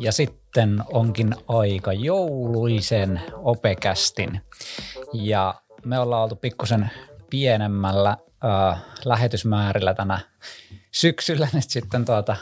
[0.00, 4.40] Ja sitten onkin aika jouluisen opekästin.
[5.12, 5.54] Ja
[5.84, 6.90] me ollaan oltu pikkusen
[7.30, 10.18] pienemmällä äh, lähetysmäärillä tänä
[10.90, 12.36] syksyllä nyt sitten tuota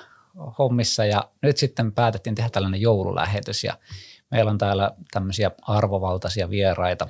[0.59, 3.79] hommissa ja nyt sitten päätettiin tehdä tällainen joululähetys ja
[4.31, 7.09] meillä on täällä tämmöisiä arvovaltaisia vieraita.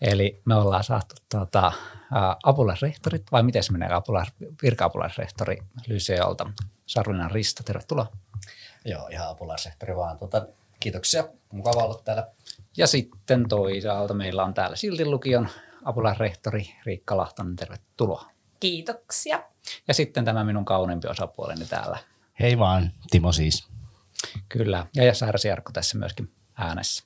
[0.00, 1.72] Eli me ollaan saatu tuota,
[2.42, 4.28] apulaisrehtorit, vai miten se menee, apulais,
[4.62, 6.50] virka-apulaisrehtori Lyseolta,
[6.86, 8.12] Sarvinen Risto, tervetuloa.
[8.84, 10.18] Joo, ihan apulaisrehtori vaan.
[10.18, 10.46] Tuota,
[10.80, 12.26] kiitoksia, mukava olla täällä.
[12.76, 15.48] Ja sitten toisaalta meillä on täällä Siltin lukion
[15.84, 18.30] apulaisrehtori Riikka Lahtonen, tervetuloa.
[18.60, 19.42] Kiitoksia.
[19.88, 21.98] Ja sitten tämä minun kauniimpi osapuoleni täällä.
[22.40, 23.68] Hei vaan, Timo siis.
[24.48, 27.04] Kyllä, ja Jassa Jarkko tässä myöskin äänessä.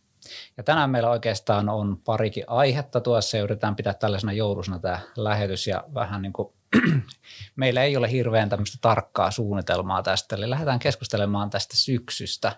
[0.57, 5.67] Ja tänään meillä oikeastaan on parikin aihetta tuossa ja yritetään pitää tällaisena joulusena tämä lähetys
[5.67, 6.53] ja vähän niin kuin
[7.57, 12.53] meillä ei ole hirveän tämmöistä tarkkaa suunnitelmaa tästä, eli lähdetään keskustelemaan tästä syksystä.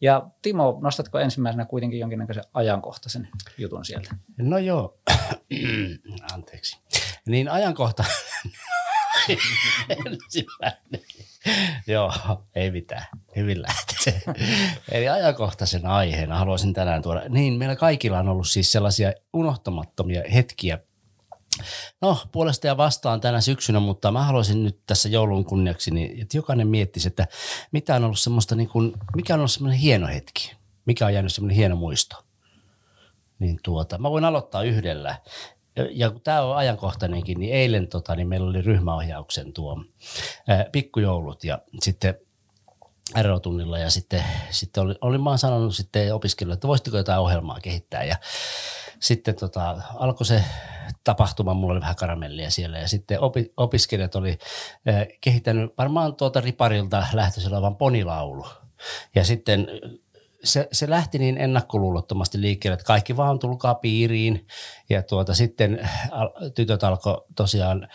[0.00, 4.14] Ja Timo, nostatko ensimmäisenä kuitenkin jonkinnäköisen ajankohtaisen jutun sieltä?
[4.38, 4.98] No joo,
[6.34, 6.78] anteeksi.
[7.26, 8.04] Niin ajankohta,
[9.88, 11.00] ensimmäinen.
[11.86, 12.12] Joo,
[12.54, 13.06] ei mitään.
[13.36, 14.34] Hyvin lähtee.
[14.92, 17.22] Eli ajankohtaisen aiheena haluaisin tänään tuoda.
[17.28, 20.78] Niin, meillä kaikilla on ollut siis sellaisia unohtamattomia hetkiä
[22.00, 26.36] No, puolesta ja vastaan tänä syksynä, mutta mä haluaisin nyt tässä joulun kunniaksi, niin, että
[26.36, 27.26] jokainen miettisi, että
[27.72, 31.32] mitä on ollut semmoista, niin kuin, mikä on ollut semmoinen hieno hetki, mikä on jäänyt
[31.32, 32.24] semmoinen hieno muisto.
[33.38, 35.18] Niin tuota, mä voin aloittaa yhdellä
[35.90, 39.84] ja kun tämä on ajankohtainenkin, niin eilen tota, niin meillä oli ryhmäohjauksen tuo
[40.48, 42.14] ää, pikkujoulut ja sitten
[43.16, 48.04] erotunnilla ja sitten, sitten oli, olin vaan sanonut sitten opiskelijoille, että voisitteko jotain ohjelmaa kehittää
[48.04, 48.16] ja
[49.00, 50.44] sitten tota, alkoi se
[51.04, 54.38] tapahtuma, mulla oli vähän karamellia siellä ja sitten opi, opiskelijat oli
[54.88, 58.46] äh, kehittänyt varmaan tuota riparilta lähtöisin olevan ponilaulu.
[59.14, 59.66] Ja sitten
[60.46, 64.46] se, se lähti niin ennakkoluulottomasti liikkeelle, että kaikki vaan tulkaa piiriin.
[64.90, 65.88] Ja tuota, sitten
[66.54, 67.88] tytöt alkoi tosiaan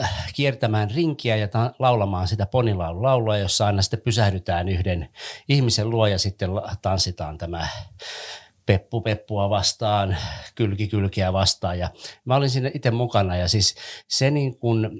[0.00, 5.08] äh, kiertämään rinkiä ja ta- laulamaan sitä ponilaulua, jossa aina sitten pysähdytään yhden
[5.48, 6.50] ihmisen luo ja sitten
[6.82, 7.68] tanssitaan tämä
[8.66, 10.16] peppu peppua vastaan,
[10.54, 11.90] kylki kylkiä vastaan ja
[12.24, 13.74] mä olin siinä itse mukana ja siis
[14.08, 14.90] se niin kuin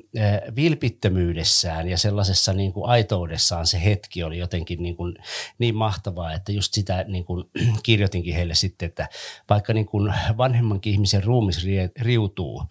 [0.57, 5.17] vilpittömyydessään ja sellaisessa niin kuin aitoudessaan se hetki oli jotenkin niin, kuin
[5.59, 7.45] niin mahtavaa, että just sitä niin kuin
[7.83, 9.09] kirjoitinkin heille sitten, että
[9.51, 11.67] vaikka niin kuin vanhemmankin ihmisen ruumis
[12.01, 12.63] riutuu,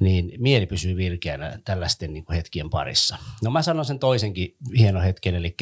[0.00, 3.16] niin mieli pysyy virkeänä tällaisten niin kuin hetkien parissa.
[3.42, 5.56] No mä sanon sen toisenkin hieno hetken, eli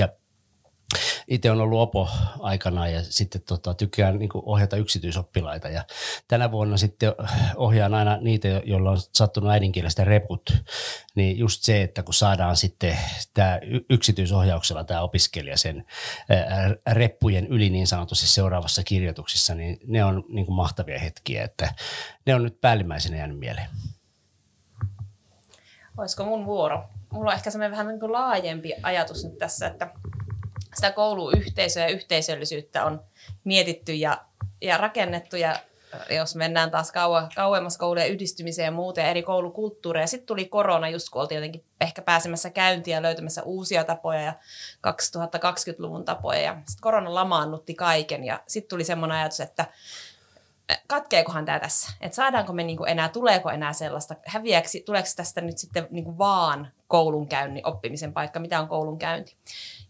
[1.29, 2.09] itse on ollut opo
[2.41, 5.85] aikana ja sitten tota, tykkään niin ohjata yksityisoppilaita ja
[6.29, 7.13] tänä vuonna sitten
[7.57, 10.63] ohjaan aina niitä, joilla on sattunut äidinkielestä reput,
[11.15, 12.99] niin just se, että kun saadaan sitten
[13.35, 15.85] tämä yksityisohjauksella tämä opiskelija sen
[16.93, 21.75] reppujen yli niin sanotusti seuraavassa kirjoituksissa, niin ne on niin mahtavia hetkiä, että
[22.27, 23.69] ne on nyt päällimmäisenä jäänyt mieleen.
[25.97, 26.85] Olisiko mun vuoro?
[27.11, 29.91] Mulla on ehkä semmoinen vähän niin kuin laajempi ajatus nyt tässä, että
[30.77, 33.05] sitä kouluyhteisöä ja yhteisöllisyyttä on
[33.45, 34.25] mietitty ja,
[34.61, 35.57] ja rakennettu ja
[36.11, 40.07] jos mennään taas kauan, kauemmas koulujen yhdistymiseen ja muuta ja eri koulukulttuureja.
[40.07, 44.33] Sitten tuli korona just kun oltiin jotenkin ehkä pääsemässä käyntiin ja löytämässä uusia tapoja ja
[44.87, 46.41] 2020-luvun tapoja.
[46.41, 49.67] Ja sitten korona lamaannutti kaiken ja sitten tuli semmoinen ajatus, että
[50.87, 51.93] katkeekohan tämä tässä?
[52.01, 56.73] Että saadaanko me niinku enää, tuleeko enää sellaista, häviäksi, tuleeko tästä nyt sitten niinku vaan
[56.89, 59.37] koulunkäynnin oppimisen paikka, mitä on koulunkäynti?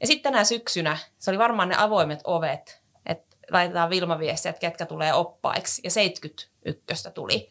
[0.00, 4.86] Ja sitten tänä syksynä, se oli varmaan ne avoimet ovet, että laitetaan Vilma-viestiä, että ketkä
[4.86, 7.50] tulee oppaiksi, ja 71 tuli.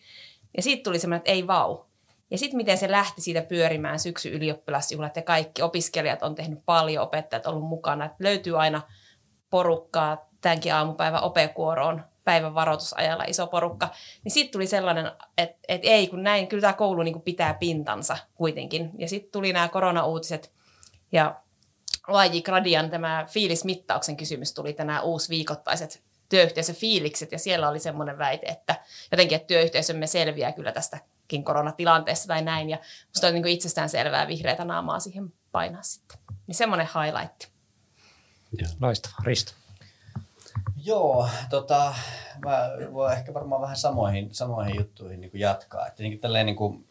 [0.58, 1.78] Ja siitä tuli semmoinen, että ei vau.
[2.32, 7.04] Ja sitten miten se lähti siitä pyörimään syksy ylioppilasjuhlat ja kaikki opiskelijat on tehnyt paljon,
[7.04, 8.06] opettajat on ollut mukana.
[8.06, 8.82] Että löytyy aina
[9.50, 13.90] porukkaa tämänkin aamupäivän opekuoroon päivän varoitusajalla iso porukka,
[14.24, 18.18] niin sitten tuli sellainen, että, että ei kun näin, kyllä tämä koulu niin pitää pintansa
[18.36, 18.92] kuitenkin.
[18.98, 20.52] Ja sitten tuli nämä koronauutiset
[21.12, 21.42] ja
[22.10, 28.48] YJ Gradian tämä fiilismittauksen kysymys tuli tänään uusi viikoittaiset työyhteisöfiilikset ja siellä oli semmoinen väite,
[28.48, 28.76] että
[29.12, 34.28] jotenkin, että työyhteisömme selviää kyllä tästäkin koronatilanteessa tai näin ja musta on niin itsestään selvää
[34.28, 36.18] vihreätä naamaa siihen painaa sitten.
[36.48, 37.48] Niin semmoinen highlight.
[38.82, 39.18] Loistavaa.
[39.24, 39.65] Risto.
[40.84, 41.94] Joo, tota,
[42.46, 45.88] mä voin ehkä varmaan vähän samoihin, samoihin juttuihin niin kuin jatkaa.
[45.88, 46.88] Että niin tälleen, niin kuin,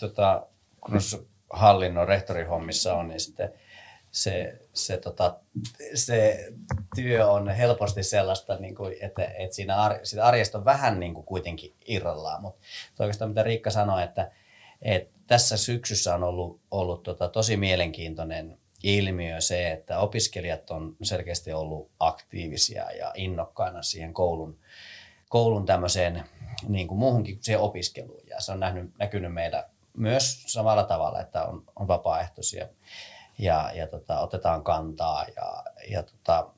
[0.00, 0.46] tota,
[0.80, 0.98] kun
[1.50, 3.52] hallinnon rehtorihommissa on, niin sitten
[4.10, 5.36] se, se, tota,
[5.94, 6.48] se
[6.96, 11.14] työ on helposti sellaista, niin kuin, että, että siinä ar, sitä arjesta on vähän niin
[11.14, 12.42] kuin kuitenkin irrallaan.
[12.42, 12.60] Mutta
[13.00, 14.30] oikeastaan mitä Riikka sanoi, että,
[14.82, 21.52] Et tässä syksyssä on ollut, ollut tota, tosi mielenkiintoinen ilmiö se, että opiskelijat on selkeästi
[21.52, 24.58] ollut aktiivisia ja innokkaina siihen koulun,
[25.28, 26.24] koulun tämmöiseen
[26.68, 28.22] niin kuin muuhunkin siihen opiskeluun.
[28.26, 32.68] Ja se on nähnyt, näkynyt meillä myös samalla tavalla, että on, on vapaaehtoisia
[33.38, 36.50] ja, ja tota, otetaan kantaa ja, ja tota,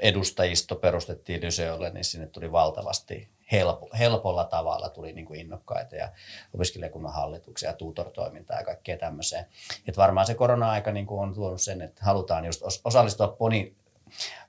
[0.00, 6.12] edustajisto perustettiin Lyseolle, niin sinne tuli valtavasti helpo, helpolla tavalla tuli niin kuin innokkaita ja
[6.54, 9.46] opiskelijakunnan hallituksia ja tutortoimintaa ja kaikkea tämmöiseen.
[9.88, 13.76] Et varmaan se korona-aika niin kuin on tuonut sen, että halutaan just osallistua poni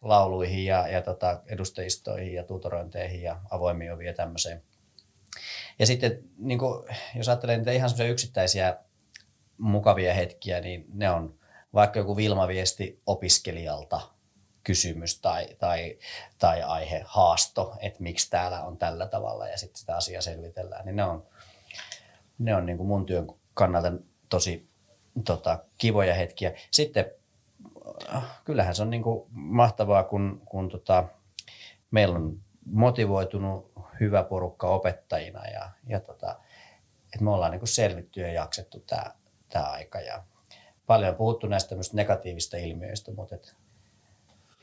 [0.01, 4.63] lauluihin ja, ja tota, edustajistoihin ja tutorointeihin ja avoimiin oviin ja tämmöiseen.
[5.79, 8.77] Ja sitten niin kuin, jos ajattelee niitä ihan semmoisia yksittäisiä
[9.57, 11.39] mukavia hetkiä, niin ne on
[11.73, 14.12] vaikka joku Vilma-viesti opiskelijalta
[14.63, 15.97] kysymys tai, tai,
[16.39, 20.95] tai aihe, haasto, että miksi täällä on tällä tavalla ja sitten sitä asiaa selvitellään, niin
[20.95, 21.27] ne on,
[22.39, 23.91] ne on niin kuin mun työn kannalta
[24.29, 24.69] tosi
[25.25, 26.53] tota, kivoja hetkiä.
[26.71, 27.05] Sitten
[28.45, 31.03] kyllähän se on niin kuin mahtavaa, kun, kun tota,
[31.91, 36.39] meillä on motivoitunut hyvä porukka opettajina ja, ja tota,
[37.13, 38.79] että me ollaan niin kuin selvitty ja jaksettu
[39.49, 39.99] tämä aika.
[39.99, 40.23] Ja
[40.87, 43.55] paljon on puhuttu näistä negatiivista ilmiöistä, mutta et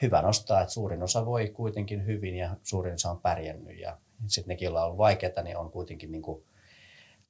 [0.02, 4.48] hyvä nostaa, että suurin osa voi kuitenkin hyvin ja suurin osa on pärjännyt ja sitten
[4.48, 6.44] nekin, joilla on vaikeaa, niin on kuitenkin niin kuin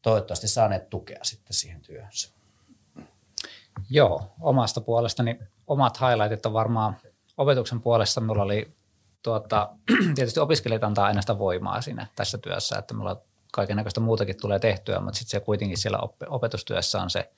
[0.03, 2.31] toivottavasti saaneet tukea sitten siihen työhönsä.
[3.91, 6.97] Joo, omasta puolestani omat highlightit on varmaan
[7.39, 8.21] opetuksen puolesta.
[8.21, 8.73] Mulla oli
[9.23, 9.69] tuota,
[10.15, 13.23] tietysti opiskelijat antaa aina sitä voimaa siinä tässä työssä, että mulla
[13.53, 17.31] kaiken muutakin tulee tehtyä, mutta sitten se kuitenkin siellä opetustyössä on se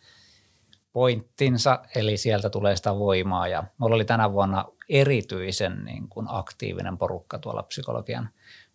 [0.92, 3.48] pointtinsa, eli sieltä tulee sitä voimaa.
[3.48, 8.28] Ja mulla oli tänä vuonna erityisen niin kuin aktiivinen porukka tuolla psykologian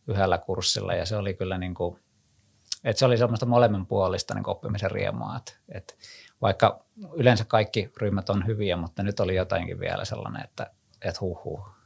[0.08, 2.00] yhdellä kurssilla, ja se oli kyllä niin kuin,
[2.84, 5.94] että se oli semmoista molemminpuolista niin oppimisen riemua, että, että
[6.42, 10.72] vaikka yleensä kaikki ryhmät on hyviä, mutta nyt oli jotainkin vielä sellainen, että,
[11.02, 11.77] että huh, huh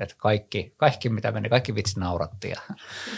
[0.00, 2.60] että kaikki, kaikki, mitä meni, kaikki vitsi nauratti ja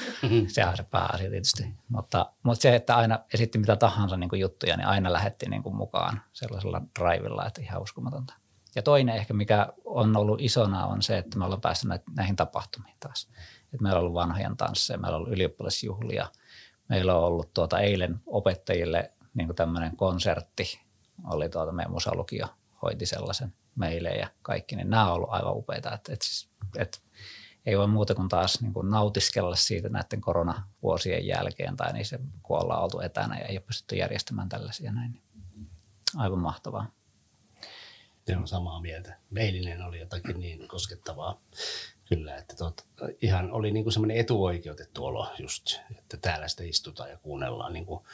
[0.52, 1.74] sehän on se pääasia tietysti.
[1.88, 5.62] Mutta, mutta se, että aina esitti mitä tahansa niin kuin juttuja, niin aina lähetti niin
[5.62, 8.34] kuin mukaan sellaisella drivilla, että ihan uskomatonta.
[8.74, 12.96] Ja toinen ehkä, mikä on ollut isona, on se, että me ollaan päässyt näihin tapahtumiin
[13.00, 13.28] taas.
[13.64, 16.28] Että meillä on ollut vanhojen tansseja, meillä on ollut ylioppilasjuhlia,
[16.88, 20.80] meillä on ollut tuota eilen opettajille niin kuin tämmöinen konsertti,
[21.24, 22.46] oli tuota meidän musalukio
[22.82, 25.92] hoiti sellaisen meille ja kaikki, niin nämä on ollut aivan upeita.
[25.92, 26.98] Että, että, siis, että
[27.66, 32.18] ei voi muuta kuin taas niin kuin nautiskella siitä näiden koronavuosien jälkeen tai niin se,
[32.42, 35.12] kun ollaan oltu etänä ja ei ole pystytty järjestämään tällaisia näin.
[35.12, 35.22] Niin
[36.16, 36.86] aivan mahtavaa.
[38.26, 39.18] Se on samaa mieltä.
[39.30, 41.40] Meilinen oli jotakin niin koskettavaa.
[42.08, 42.86] Kyllä, että tot,
[43.22, 47.86] ihan oli niin kuin semmoinen etuoikeutettu olo just, että täällä sitten istutaan ja kuunnellaan niin
[47.86, 48.04] kuin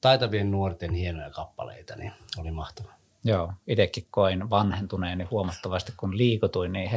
[0.00, 2.97] taitavien nuorten hienoja kappaleita, niin oli mahtavaa.
[3.24, 6.90] Joo, itsekin koin vanhentuneeni huomattavasti, kun liikutuin niin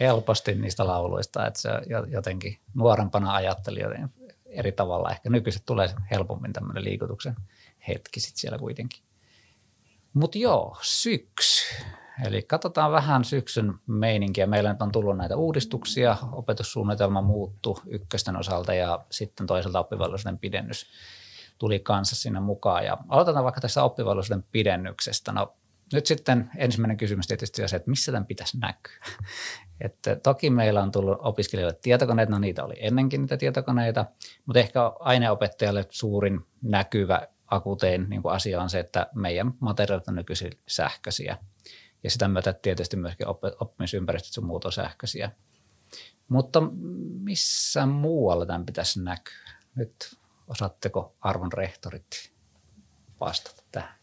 [0.00, 1.70] helposti niistä lauluista, että se
[2.08, 4.10] jotenkin nuorempana ajattelin joten
[4.46, 5.10] eri tavalla.
[5.10, 7.36] Ehkä nykyiset tulee helpommin tämmöinen liikutuksen
[7.88, 9.02] hetki sitten siellä kuitenkin.
[10.12, 11.74] Mutta joo, syksy.
[12.24, 14.46] Eli katsotaan vähän syksyn meininkiä.
[14.46, 16.16] Meillä nyt on tullut näitä uudistuksia.
[16.32, 20.86] Opetussuunnitelma muuttuu ykkösten osalta ja sitten toisaalta oppivelvollisuuden pidennys
[21.62, 22.84] tuli kanssa sinne mukaan.
[22.84, 25.32] Ja aloitetaan vaikka tästä oppivelvollisuuden pidennyksestä.
[25.32, 25.56] No
[25.92, 29.04] nyt sitten ensimmäinen kysymys tietysti on se, että missä tämän pitäisi näkyä.
[29.80, 34.04] Että toki meillä on tullut opiskelijoille tietokoneet, no niitä oli ennenkin niitä tietokoneita,
[34.46, 40.14] mutta ehkä aineopettajalle suurin näkyvä akutein niin kuin asia on se, että meidän materiaalit on
[40.14, 41.38] nykyisin sähköisiä.
[42.04, 43.26] Ja sitä myötä tietysti myöskin
[43.60, 45.30] oppimisympäristöt sun muut on sähköisiä.
[46.28, 46.62] Mutta
[47.20, 49.52] missä muualla tämän pitäisi näkyä?
[49.74, 49.94] Nyt
[50.48, 52.32] Osaatteko arvon rehtorit
[53.20, 53.94] vastata tähän?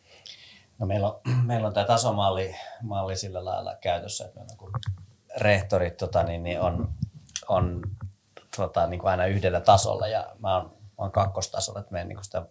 [0.80, 4.72] No meillä, on, meillä on tämä tasomalli malli sillä lailla käytössä, että meillä on,
[5.38, 6.94] rehtorit tota, niin, niin on,
[7.48, 7.82] on
[8.58, 12.46] tota, niin kuin aina yhdellä tasolla ja mä oon, oon kakkostasolla, että meidän niin sitä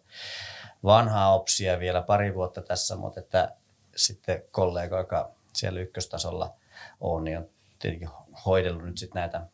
[0.85, 3.55] vanhaa opsia vielä pari vuotta tässä, mutta että
[3.97, 6.55] sitten kollega, joka siellä ykköstasolla
[7.01, 8.09] on, niin on tietenkin
[8.47, 9.47] hoidellut nyt sitten näitä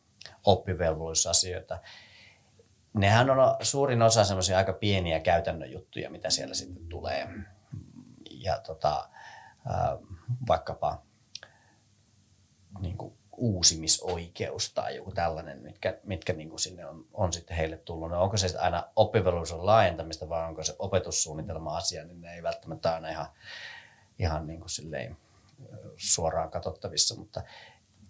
[0.43, 1.79] oppivelvollisuusasioita
[2.95, 7.27] nehän on suurin osa semmoisia aika pieniä käytännön juttuja, mitä siellä sitten tulee.
[8.29, 9.09] Ja tota,
[10.47, 11.01] vaikkapa
[12.79, 17.77] niin kuin uusimisoikeus tai joku tällainen, mitkä, mitkä niin kuin sinne on, on sitten heille
[17.77, 18.09] tullut.
[18.09, 22.93] No onko se aina oppivelvollisuuden laajentamista vai onko se opetussuunnitelma asia, niin ne ei välttämättä
[22.93, 23.27] aina ihan,
[24.19, 25.17] ihan niin kuin silleen
[25.97, 27.41] suoraan katsottavissa, mutta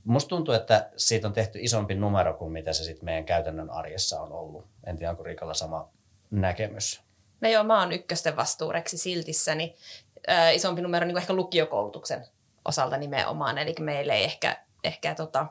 [0.06, 4.22] Musta tuntuu, että siitä on tehty isompi numero kuin mitä se sitten meidän käytännön arjessa
[4.22, 4.66] on ollut.
[4.84, 5.90] En tiedä, onko Riikalla sama
[6.32, 7.02] näkemys.
[7.42, 9.76] No joo, mä oon ykkösten vastuureksi siltissä, niin
[10.30, 12.26] äh, isompi numero niin ehkä lukiokoulutuksen
[12.66, 13.58] osalta nimenomaan.
[13.58, 15.46] Eli meille ei ehkä, ehkä tota,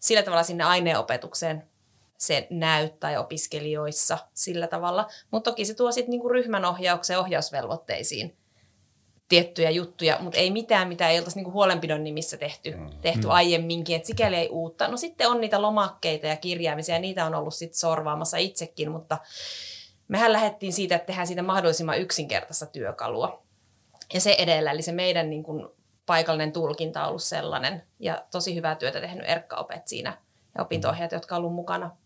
[0.00, 1.68] sillä tavalla sinne aineenopetukseen
[2.18, 5.08] se näy tai opiskelijoissa sillä tavalla.
[5.30, 8.36] Mutta toki se tuo sitten niinku ryhmän ohjaukseen ohjausvelvoitteisiin
[9.28, 12.90] tiettyjä juttuja, mutta ei mitään, mitä ei oltaisi niinku huolenpidon nimissä tehty, mm.
[13.00, 13.30] tehty mm.
[13.30, 14.88] aiemminkin, että sikäli ei uutta.
[14.88, 19.18] No sitten on niitä lomakkeita ja kirjaamisia, ja niitä on ollut sitten sorvaamassa itsekin, mutta
[20.08, 23.42] mehän lähdettiin siitä, että tehdään siitä mahdollisimman yksinkertaista työkalua.
[24.14, 25.68] Ja se edellä, eli se meidän niin kuin
[26.06, 30.18] paikallinen tulkinta on ollut sellainen, ja tosi hyvää työtä tehnyt Erkka-opet siinä,
[30.58, 31.96] ja opinto-ohjaajat, jotka ovat olleet mukana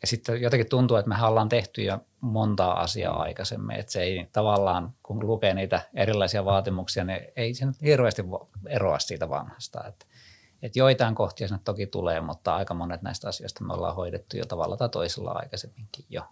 [0.00, 4.28] ja sitten jotenkin tuntuu, että me ollaan tehty jo montaa asiaa aikaisemmin, että se ei
[4.32, 8.22] tavallaan, kun lukee niitä erilaisia vaatimuksia, niin ei se nyt hirveästi
[8.66, 9.84] eroa siitä vanhasta.
[9.88, 10.06] Että,
[10.62, 14.46] että joitain kohtia sinne toki tulee, mutta aika monet näistä asioista me ollaan hoidettu jo
[14.46, 16.22] tavalla tai toisella aikaisemminkin jo.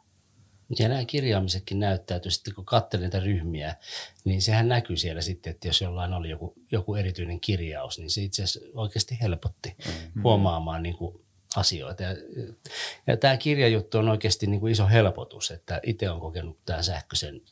[0.79, 3.77] Ja nämä kirjaamisetkin näyttäytyy sitten, kun katselin niitä ryhmiä,
[4.25, 8.23] niin sehän näkyy siellä sitten, että jos jollain oli joku, joku erityinen kirjaus, niin se
[8.23, 10.23] itse asiassa oikeasti helpotti mm-hmm.
[10.23, 11.24] huomaamaan niin kuin
[11.57, 12.03] asioita.
[12.03, 12.17] Ja,
[13.07, 17.43] ja tämä kirjajuttu on oikeasti niin kuin iso helpotus, että itse olen kokenut tämän sähköisen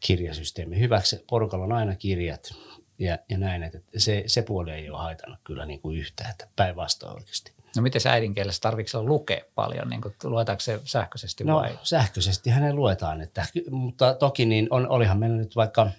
[0.00, 1.24] kirjasysteemin hyväksi.
[1.30, 2.54] Porukalla on aina kirjat
[2.98, 6.48] ja, ja näin, että se, se puoli ei ole haitannut kyllä niin kuin yhtään, että
[6.56, 7.52] päinvastoin oikeasti.
[7.76, 11.78] No miten äidinkielessä, tarvitseeko lukea paljon, niin kuin, luetaanko se sähköisesti no, vai?
[11.82, 15.90] sähköisesti hänen luetaan, että, mutta toki niin on, olihan meillä nyt vaikka–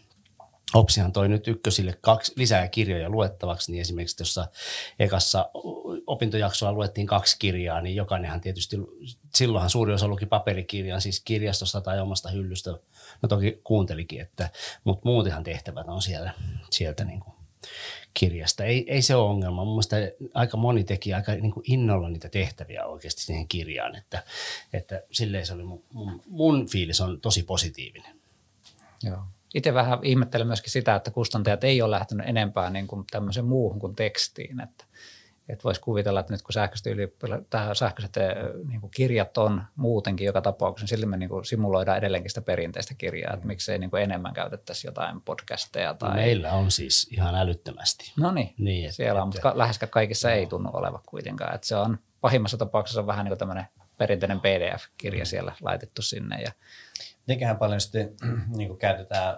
[0.75, 4.47] Opsihan toi nyt ykkösille kaksi lisää kirjoja luettavaksi, niin esimerkiksi tuossa
[4.99, 5.49] ekassa
[6.07, 8.77] opintojaksolla luettiin kaksi kirjaa, niin jokainenhan tietysti,
[9.35, 12.71] silloinhan suuri osa luki paperikirjan, siis kirjastosta tai omasta hyllystä,
[13.21, 14.49] no toki kuuntelikin, että,
[14.83, 16.33] mutta muutenhan tehtävät on siellä,
[16.69, 17.33] sieltä niin kuin
[18.13, 18.63] kirjasta.
[18.63, 19.65] Ei, ei se ole ongelma.
[19.65, 19.95] Mun mielestä
[20.33, 24.23] aika moni teki aika niin kuin innolla niitä tehtäviä oikeasti siihen kirjaan, että,
[24.73, 28.19] että silleen se oli mun, mun, mun fiilis on tosi positiivinen.
[29.03, 29.23] Joo
[29.55, 33.79] itse vähän ihmettelen myöskin sitä, että kustantajat ei ole lähtenyt enempää niin kuin tämmöiseen muuhun
[33.79, 34.61] kuin tekstiin.
[34.61, 34.85] Että,
[35.49, 36.85] että voisi kuvitella, että nyt kun sähköiset,
[37.73, 38.35] sähköiset eh,
[38.67, 42.93] niin kuin kirjat on muutenkin joka tapauksessa, sillä me niin kuin simuloidaan edelleenkin sitä perinteistä
[42.93, 45.93] kirjaa, että miksei niin kuin enemmän käytettäisi jotain podcasteja.
[45.93, 46.15] Tai...
[46.15, 48.13] Meillä on siis ihan älyttömästi.
[48.17, 50.35] No niin, niin että, siellä on, mutta läheskään kaikissa no.
[50.35, 51.55] ei tunnu olevan kuitenkaan.
[51.55, 53.65] Että se on pahimmassa tapauksessa on vähän niin kuin tämmöinen
[53.97, 55.27] perinteinen PDF-kirja mm.
[55.27, 56.51] siellä laitettu sinne ja
[57.27, 58.13] mitenköhän paljon sitten
[58.57, 59.37] niin kuin käytetään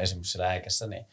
[0.00, 1.06] esimerkiksi siellä äikässä, niin,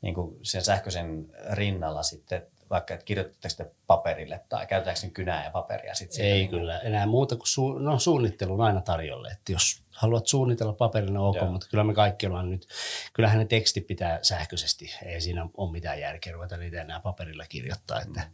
[0.00, 5.44] niin kuin sen sähköisen rinnalla sitten, vaikka että kirjoitatteko te paperille tai käytetäänkö sen kynää
[5.44, 5.94] ja paperia?
[5.94, 9.82] Sitten Ei niin kyllä, enää muuta kuin su- no, suunnittelu on aina tarjolle, että jos
[9.90, 11.50] haluat suunnitella paperilla, ok, Joo.
[11.50, 12.68] mutta kyllä me kaikki ollaan nyt,
[13.12, 18.00] kyllähän ne teksti pitää sähköisesti, ei siinä ole mitään järkeä ruveta niitä enää paperilla kirjoittaa,
[18.00, 18.30] että mm.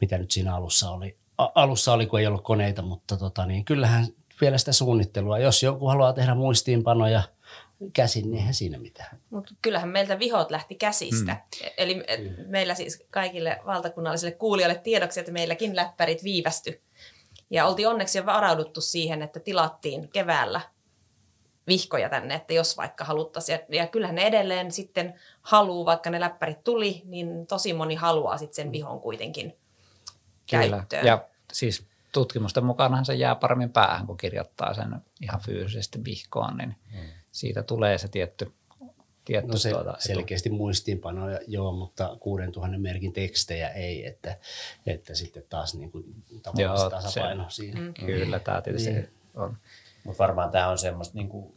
[0.00, 4.06] mitä nyt siinä alussa oli, alussa oli, kun ei ollut koneita, mutta tota, niin kyllähän
[4.40, 5.38] vielä sitä suunnittelua.
[5.38, 7.22] Jos joku haluaa tehdä muistiinpanoja
[7.92, 9.20] käsin, niin eihän siinä mitään.
[9.30, 11.32] Mutta kyllähän meiltä vihot lähti käsistä.
[11.32, 11.68] Mm.
[11.78, 12.02] Eli mm.
[12.46, 16.80] meillä siis kaikille valtakunnallisille kuulijoille tiedoksi, että meilläkin läppärit viivästy.
[17.50, 20.60] Ja oltiin onneksi jo varauduttu siihen, että tilattiin keväällä
[21.66, 23.58] vihkoja tänne, että jos vaikka haluttaisiin.
[23.68, 28.54] Ja kyllähän ne edelleen sitten haluu, vaikka ne läppärit tuli, niin tosi moni haluaa sitten
[28.54, 29.56] sen vihon kuitenkin
[30.50, 30.68] Kyllä.
[30.68, 31.06] käyttöön.
[31.06, 31.86] Ja siis
[32.18, 37.08] tutkimusten mukaanhan se jää paremmin päähän, kun kirjoittaa sen ihan fyysisesti vihkoon, niin hmm.
[37.32, 38.52] siitä tulee se tietty
[39.24, 44.36] tietty no se tuota, selkeästi muistiinpanoja, joo, mutta 6000 merkin tekstejä ei, että,
[44.86, 46.04] että sitten taas niin kuin
[46.42, 47.80] tavallaan joo, tasapaino se, siinä.
[47.80, 47.94] Mm.
[47.94, 49.10] Kyllä, tämä tietysti niin.
[49.34, 49.56] on.
[50.04, 51.54] Mutta varmaan tämä on semmoista, niin kuin,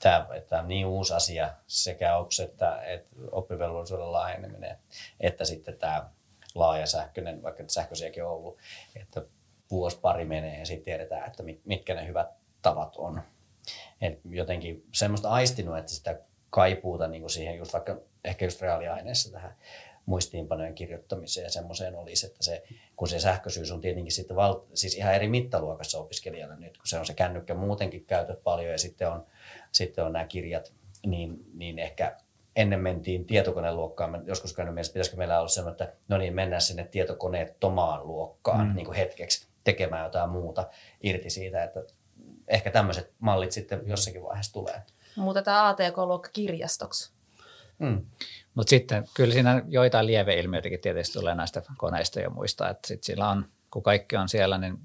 [0.00, 4.78] tämä, että on niin uusi asia sekä OPS että, että oppivelvollisuuden laajeneminen,
[5.20, 6.10] että sitten tämä
[6.54, 8.58] laaja sähköinen, vaikka sähköisiäkin on ollut,
[8.96, 9.22] että
[9.70, 12.28] vuosi pari menee ja sitten tiedetään, että mitkä ne hyvät
[12.62, 13.22] tavat on.
[14.00, 19.32] Et jotenkin semmoista aistinut, että sitä kaipuuta niin kuin siihen just vaikka ehkä just reaaliaineessa
[19.32, 19.56] tähän
[20.06, 22.62] muistiinpanojen kirjoittamiseen ja semmoiseen olisi, että se,
[22.96, 26.98] kun se sähköisyys on tietenkin sitten val, siis ihan eri mittaluokassa opiskelijalla nyt, kun se
[26.98, 29.26] on se kännykkä muutenkin käytöt paljon ja sitten on,
[29.72, 30.72] sitten on nämä kirjat,
[31.06, 32.16] niin, niin ehkä
[32.56, 34.10] ennen mentiin tietokoneluokkaan.
[34.10, 38.68] Mä joskus käynyt mielessä, pitäisikö meillä olla semmoinen, että no niin, mennään sinne tietokoneettomaan luokkaan
[38.68, 38.74] mm.
[38.74, 40.70] niin kuin hetkeksi tekemään jotain muuta
[41.02, 41.80] irti siitä, että
[42.48, 44.82] ehkä tämmöiset mallit sitten jossakin vaiheessa tulee.
[45.16, 47.12] Muutetaan ATK-luokka kirjastoksi.
[47.78, 48.06] Hmm.
[48.54, 53.28] Mutta sitten kyllä siinä joitain lieveilmiöitäkin tietysti tulee näistä koneista ja muista, että sitten sillä
[53.28, 54.78] on, kun kaikki on siellä, niin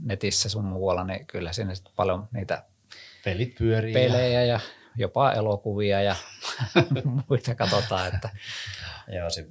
[0.00, 2.64] netissä sun muualla, niin kyllä siinä sitten paljon niitä
[3.24, 3.92] Pelit pyörii.
[3.92, 4.60] Pelejä ja
[5.00, 6.16] jopa elokuvia ja
[7.28, 8.14] muita katsotaan.
[8.14, 8.28] Että.
[9.08, 9.46] Joo, se,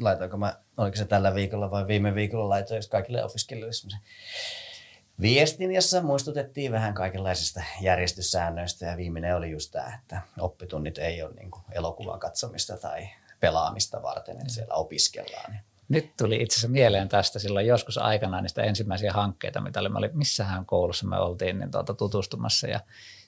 [0.00, 3.96] laitoinko mä, oliko se tällä viikolla vai viime viikolla laitoin kaikille opiskelijoille
[5.20, 11.34] viestin, jossa muistutettiin vähän kaikenlaisista järjestyssäännöistä ja viimeinen oli just tämä, että oppitunnit ei ole
[11.34, 13.08] niin elokuvan katsomista tai
[13.40, 15.58] pelaamista varten, että siellä opiskellaan.
[15.88, 20.10] Nyt tuli itse asiassa mieleen tästä silloin joskus aikanaan niistä ensimmäisiä hankkeita, mitä oli, oli
[20.12, 22.80] missähän koulussa me oltiin niin tuota, tutustumassa ja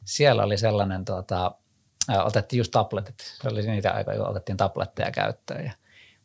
[0.04, 1.52] siellä oli sellainen, tuota,
[2.24, 5.72] otettiin just tabletit, se oli niitä aikoja, kun otettiin tabletteja käyttöön ja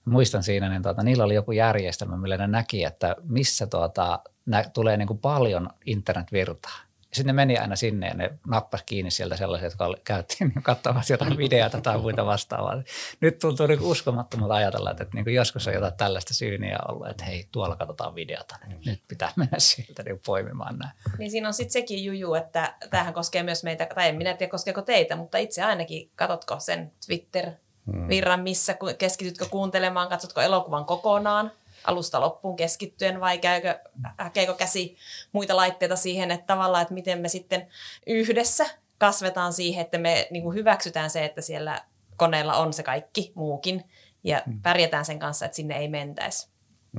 [0.05, 4.65] muistan siinä, niin tuota, niillä oli joku järjestelmä, millä ne näki, että missä tuota, nä,
[4.73, 6.79] tulee niin kuin paljon internetvirtaa.
[7.13, 11.13] Sitten ne meni aina sinne ja ne nappas kiinni sieltä sellaisia, jotka käyttiin niin katsomassa
[11.13, 12.83] jotain videota tai muita vastaavaa.
[13.21, 17.07] Nyt tuntuu niin uskomattomalta ajatella, että, että niin kuin joskus on jotain tällaista syyniä ollut,
[17.07, 18.55] että hei, tuolla katsotaan videota.
[18.67, 20.91] Niin nyt pitää mennä sieltä niin poimimaan näin.
[21.17, 24.51] Niin siinä on sitten sekin juju, että tämähän koskee myös meitä, tai en minä tiedä
[24.51, 27.51] koskeeko teitä, mutta itse ainakin, katsotko sen Twitter
[27.91, 28.07] hmm.
[28.07, 31.51] virran, missä keskitytkö kuuntelemaan, katsotko elokuvan kokonaan–
[31.83, 33.79] alusta loppuun keskittyen vai käykö,
[34.17, 34.97] hakeeko käsi
[35.31, 37.67] muita laitteita siihen, että tavallaan, että miten me sitten
[38.07, 38.65] yhdessä
[38.97, 41.81] kasvetaan siihen, että me niin kuin hyväksytään se, että siellä
[42.17, 43.83] koneella on se kaikki muukin
[44.23, 44.61] ja mm.
[44.61, 46.49] pärjätään sen kanssa, että sinne ei mentäisi.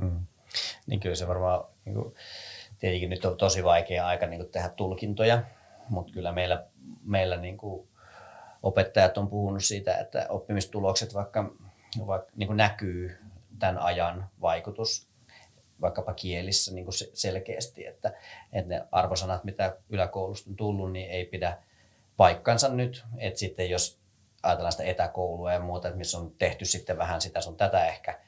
[0.01, 0.25] Mm.
[0.87, 2.15] Niin kyllä se varmaan, niin kuin,
[2.79, 5.43] tietenkin nyt on tosi vaikea aika niin kuin tehdä tulkintoja,
[5.89, 6.65] mutta kyllä meillä,
[7.03, 7.87] meillä niin kuin
[8.63, 11.53] opettajat on puhunut siitä, että oppimistulokset vaikka,
[12.07, 13.17] vaikka niin kuin näkyy
[13.59, 15.07] tämän ajan vaikutus
[15.81, 18.13] vaikkapa kielissä niin kuin selkeästi, että,
[18.53, 21.57] että ne arvosanat, mitä yläkoulusta on tullut, niin ei pidä
[22.17, 23.05] paikkansa nyt.
[23.17, 23.99] Että sitten jos
[24.43, 28.19] ajatellaan sitä etäkoulua ja muuta, että missä on tehty sitten vähän sitä sun tätä ehkä,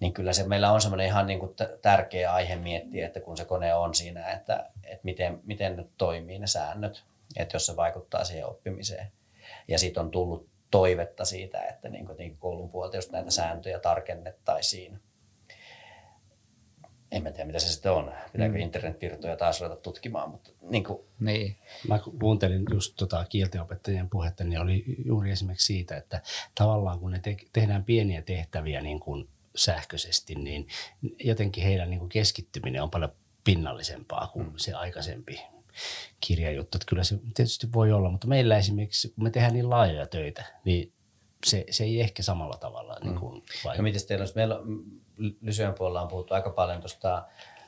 [0.00, 3.44] niin kyllä se meillä on semmoinen ihan niin kuin tärkeä aihe miettiä, että kun se
[3.44, 7.04] kone on siinä, että, että miten, miten nyt toimii ne säännöt,
[7.36, 9.12] että jos se vaikuttaa siihen oppimiseen.
[9.68, 13.78] Ja sitten on tullut toivetta siitä, että niin kuin, niin koulun puolelta just näitä sääntöjä
[13.78, 15.00] tarkennettaisiin.
[17.12, 18.12] En mä tiedä, mitä se sitten on.
[18.32, 18.60] Pitääkö mm.
[18.60, 20.98] internetvirtoja taas ruveta tutkimaan, mutta niin kuin.
[21.20, 21.56] Niin.
[21.88, 26.20] Mä kuuntelin just tota kieltenopettajien puhetta, niin oli juuri esimerkiksi siitä, että
[26.54, 30.66] tavallaan kun ne te- tehdään pieniä tehtäviä niin kuin sähköisesti, niin
[31.24, 33.12] jotenkin heidän niin kuin keskittyminen on paljon
[33.44, 34.52] pinnallisempaa kuin mm.
[34.56, 35.42] se aikaisempi
[36.20, 36.76] kirjajuttu.
[36.78, 40.44] Että kyllä se tietysti voi olla, mutta meillä esimerkiksi, kun me tehdään niin laajoja töitä,
[40.64, 40.92] niin
[41.46, 43.08] se, se ei ehkä samalla tavalla mm.
[43.08, 43.42] niin kuin
[43.76, 44.58] No miten teillä on, meillä
[45.40, 47.24] Lysyön puolella on puhuttu aika paljon tuosta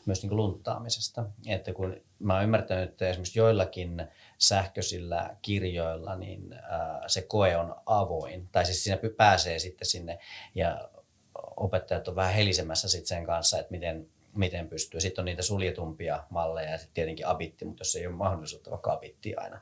[0.07, 1.25] myös niin kuin luntaamisesta.
[1.47, 6.55] Että kun mä oon ymmärtänyt, että esimerkiksi joillakin sähköisillä kirjoilla, niin
[7.07, 8.49] se koe on avoin.
[8.53, 10.19] Tai siis siinä pääsee sitten sinne
[10.55, 10.89] ja
[11.57, 14.09] opettajat on vähän helisemässä sitten sen kanssa, että miten,
[14.39, 15.01] miten pystyy.
[15.01, 18.93] Sitten on niitä suljetumpia malleja ja sitten tietenkin abitti, mutta jos ei ole mahdollisuutta vaikka
[18.93, 19.61] abitti aina.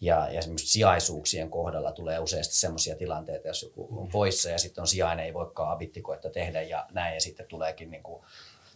[0.00, 4.82] Ja, ja esimerkiksi sijaisuuksien kohdalla tulee useasti sellaisia tilanteita, jos joku on poissa ja sitten
[4.82, 8.24] on sijainen, ei voikaan abittikoetta tehdä ja näin, ja sitten tuleekin niin kuin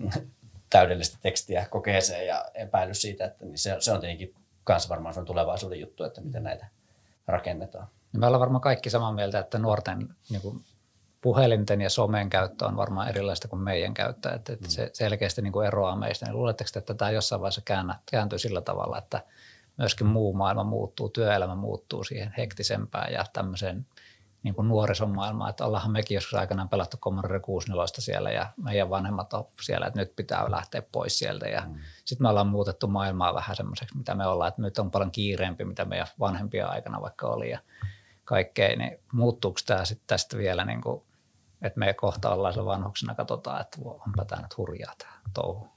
[0.70, 4.34] täydellistä tekstiä kokeeseen ja epäilys siitä, että niin se, se on tietenkin
[4.68, 6.66] myös varmaan se tulevaisuuden juttu, että miten näitä
[7.26, 7.88] rakennetaan.
[8.12, 10.64] Me ollaan varmaan kaikki samaa mieltä, että nuorten niin kuin
[11.20, 15.52] puhelinten ja somen käyttö on varmaan erilaista kuin meidän käyttö, että, että se selkeästi niin
[15.52, 16.26] kuin eroaa meistä.
[16.26, 19.24] Niin luuletteko, että tämä jossain vaiheessa käännä, kääntyy sillä tavalla, että
[19.76, 23.86] myöskin muu maailma muuttuu, työelämä muuttuu siihen hektisempään ja tämmöiseen
[24.42, 28.90] niin kuin nuorison maailmaan, että ollaanhan mekin joskus aikanaan pelattu Commodore 64 siellä ja meidän
[28.90, 31.48] vanhemmat on siellä, että nyt pitää lähteä pois sieltä.
[31.48, 31.74] Ja mm.
[32.04, 35.64] sitten me ollaan muutettu maailmaa vähän semmoiseksi, mitä me ollaan, että nyt on paljon kiireempi,
[35.64, 37.58] mitä meidän vanhempia aikana vaikka oli ja
[38.24, 41.02] kaikkea, niin muuttuuko tämä sitten tästä vielä niin kuin
[41.62, 45.68] että me kohta ollaan vanhuksena katsotaan, että onpa tämä nyt hurjaa tämä touhu.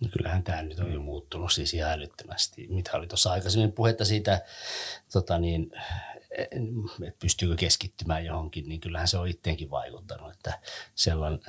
[0.00, 2.66] No kyllähän tämä nyt on jo muuttunut siis ihan älyttömästi.
[2.68, 4.44] Mitä oli tuossa aikaisemmin puhetta siitä,
[5.12, 5.72] tota niin,
[7.06, 10.58] että pystyykö keskittymään johonkin, niin kyllähän se on itteenkin vaikuttanut, että
[10.94, 11.40] sellainen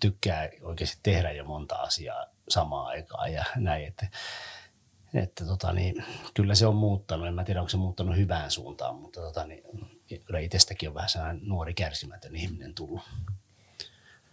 [0.00, 4.06] tykkää oikeasti tehdä jo monta asiaa samaan aikaan ja näin, että,
[5.14, 7.26] että tota niin, kyllä se on muuttanut.
[7.26, 9.62] En mä tiedä, onko se muuttanut hyvään suuntaan, mutta tota niin,
[10.18, 13.00] kyllä itsestäkin on vähän sellainen nuori kärsimätön ihminen tullut.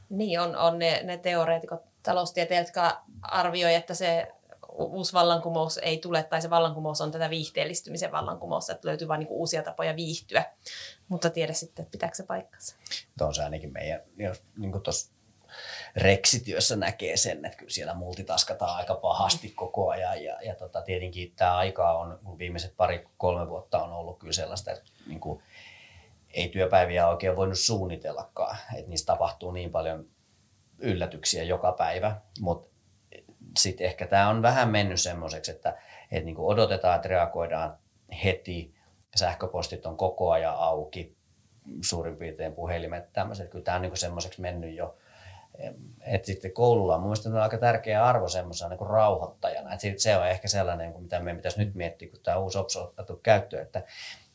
[0.10, 4.28] Niin, on, on ne, ne teoreetikot, taloustieteilijät, jotka arvioi, että se
[4.80, 9.30] uusi vallankumous ei tule, tai se vallankumous on tätä viihteellistymisen vallankumousta, että löytyy vain niin
[9.30, 10.46] uusia tapoja viihtyä,
[11.08, 12.76] mutta tiedä sitten, että pitääkö se paikkansa.
[13.18, 15.12] Tuo on se ainakin meidän, jos niin tuossa
[15.96, 20.24] reksityössä näkee sen, että kyllä siellä multitaskataan aika pahasti koko ajan.
[20.24, 24.72] Ja, ja tota, tietenkin tämä aika on, kun viimeiset pari-kolme vuotta on ollut kyllä sellaista,
[24.72, 25.44] että niin kuin,
[26.34, 28.58] ei työpäiviä oikein voinut suunnitellakaan.
[28.76, 30.06] Että niistä tapahtuu niin paljon
[30.78, 32.70] yllätyksiä joka päivä, mutta
[33.58, 35.78] sitten ehkä tämä on vähän mennyt semmoiseksi, että,
[36.12, 37.78] että niin odotetaan, että reagoidaan
[38.24, 38.76] heti,
[39.16, 41.18] sähköpostit on koko ajan auki,
[41.82, 43.50] suurin piirtein puhelimet, tämmöiset.
[43.50, 44.98] Kyllä tämä on niin semmoiseksi mennyt jo,
[46.02, 49.74] että sitten koululla on mun mielestä on aika tärkeä arvo semmoisena niin rauhoittajana.
[49.74, 52.88] Että se on ehkä sellainen, mitä meidän pitäisi nyt miettiä, kun tämä uusi OPS on
[52.88, 53.84] otettu käyttöön, että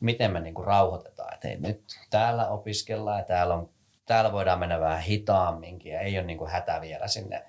[0.04, 1.34] miten me niin kuin rauhoitetaan.
[1.34, 3.70] Että nyt täällä opiskellaan ja täällä, on,
[4.06, 7.44] täällä voidaan mennä vähän hitaamminkin ja ei ole niin kuin hätä vielä sinne,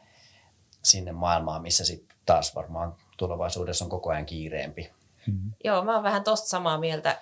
[0.83, 4.91] sinne maailmaan, missä sitten taas varmaan tulevaisuudessa on koko ajan kiireempi.
[5.27, 5.51] Mm-hmm.
[5.63, 7.21] Joo, mä oon vähän tosta samaa mieltä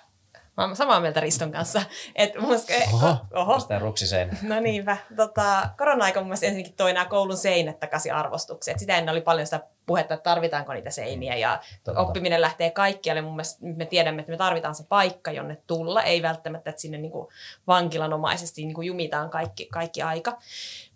[0.56, 1.82] Mä oon samaa mieltä Riston kanssa.
[2.14, 3.16] Et musta, oho.
[3.34, 3.58] oho.
[3.78, 4.38] ruksiseen.
[4.42, 4.96] No niinpä.
[5.16, 8.74] Tota, korona-aika mun mielestä ensinnäkin toi nämä koulun seinät takaisin arvostukseen.
[8.74, 11.36] Et sitä ennen oli paljon sitä puhetta, että tarvitaanko niitä seiniä.
[11.36, 12.00] Ja Totta.
[12.00, 13.22] oppiminen lähtee kaikkialle.
[13.22, 16.02] Mun mielestä me tiedämme, että me tarvitaan se paikka, jonne tulla.
[16.02, 17.32] Ei välttämättä, että sinne niinku
[17.66, 20.38] vankilanomaisesti niinku jumitaan kaikki, kaikki aika.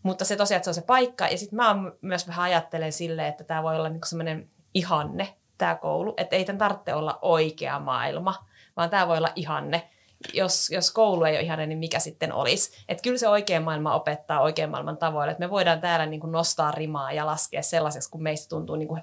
[0.02, 1.26] Mutta se tosiaan, että se on se paikka.
[1.26, 5.74] Ja sitten mä myös vähän ajattelen silleen, että tämä voi olla niinku semmoinen ihanne, tämä
[5.74, 6.14] koulu.
[6.16, 8.47] Että ei tämän tarvitse olla oikea maailma
[8.78, 9.88] vaan tämä voi olla ihanne.
[10.34, 12.84] Jos, jos koulu ei ole ihanne, niin mikä sitten olisi?
[12.88, 15.30] Että kyllä se oikea maailma opettaa oikean maailman tavoilla.
[15.30, 18.88] Että me voidaan täällä niin kuin nostaa rimaa ja laskea sellaiseksi, kun meistä tuntuu niin
[18.88, 19.02] kuin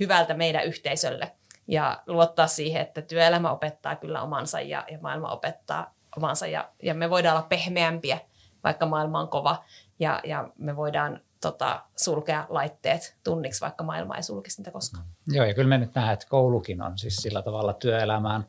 [0.00, 1.32] hyvältä meidän yhteisölle.
[1.68, 6.46] Ja luottaa siihen, että työelämä opettaa kyllä omansa ja, ja maailma opettaa omansa.
[6.46, 8.18] Ja, ja me voidaan olla pehmeämpiä,
[8.64, 9.64] vaikka maailma on kova.
[9.98, 15.04] Ja, ja me voidaan tota, sulkea laitteet tunniksi, vaikka maailma ei sulkisi niitä koskaan.
[15.26, 18.46] Joo, ja kyllä me nyt nähdään, että koulukin on siis sillä tavalla työelämään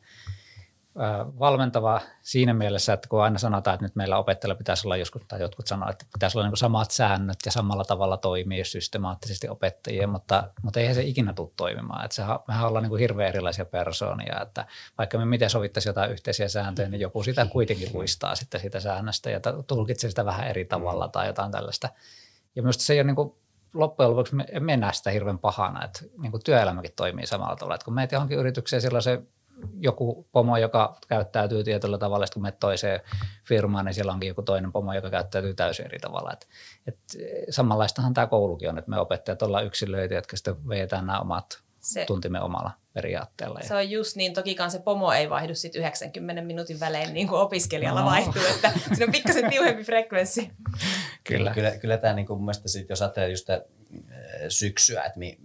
[1.38, 5.40] valmentava siinä mielessä, että kun aina sanotaan, että nyt meillä opettajilla pitäisi olla joskus, tai
[5.40, 10.50] jotkut sanoo, että pitäisi olla niin samat säännöt ja samalla tavalla toimia systemaattisesti opettajia, mutta,
[10.62, 12.04] mutta eihän se ikinä tule toimimaan.
[12.04, 14.66] Että sehän, mehän ollaan niin hirveän erilaisia persoonia, että
[14.98, 19.30] vaikka me miten sovittaisiin jotain yhteisiä sääntöjä, niin joku sitä kuitenkin luistaa sitten sitä säännöstä
[19.30, 21.88] ja tulkitsee sitä vähän eri tavalla tai jotain tällaista.
[22.56, 23.34] Ja minusta se ei ole niin kuin
[23.74, 27.74] loppujen lopuksi me, me sitä hirveän pahana, että niin kuin työelämäkin toimii samalla tavalla.
[27.74, 29.22] Että kun meet johonkin yritykseen, silloin se
[29.80, 33.00] joku pomo, joka käyttäytyy tietyllä tavalla, kun menet toiseen
[33.44, 36.32] firmaan, niin siellä onkin joku toinen pomo, joka käyttäytyy täysin eri tavalla.
[36.32, 36.48] Et,
[36.86, 36.98] et
[37.50, 42.04] samanlaistahan tämä koulukin on, että me opettajat ollaan yksilöitä, jotka sitten vetään nämä omat se,
[42.04, 43.60] tuntimme omalla periaatteella.
[43.62, 47.40] Se on just niin, tokikaan se pomo ei vaihdu sit 90 minuutin välein niin kuin
[47.40, 48.06] opiskelijalla no.
[48.06, 50.50] vaihtuu, että siinä on pikkasen tiuhempi frekvenssi.
[51.24, 51.54] Kyllä.
[51.54, 53.48] Kyllä, kyllä tämä niin kuin, mun mielestä sit, jos ajattelee just
[54.48, 55.38] syksyä, että mi,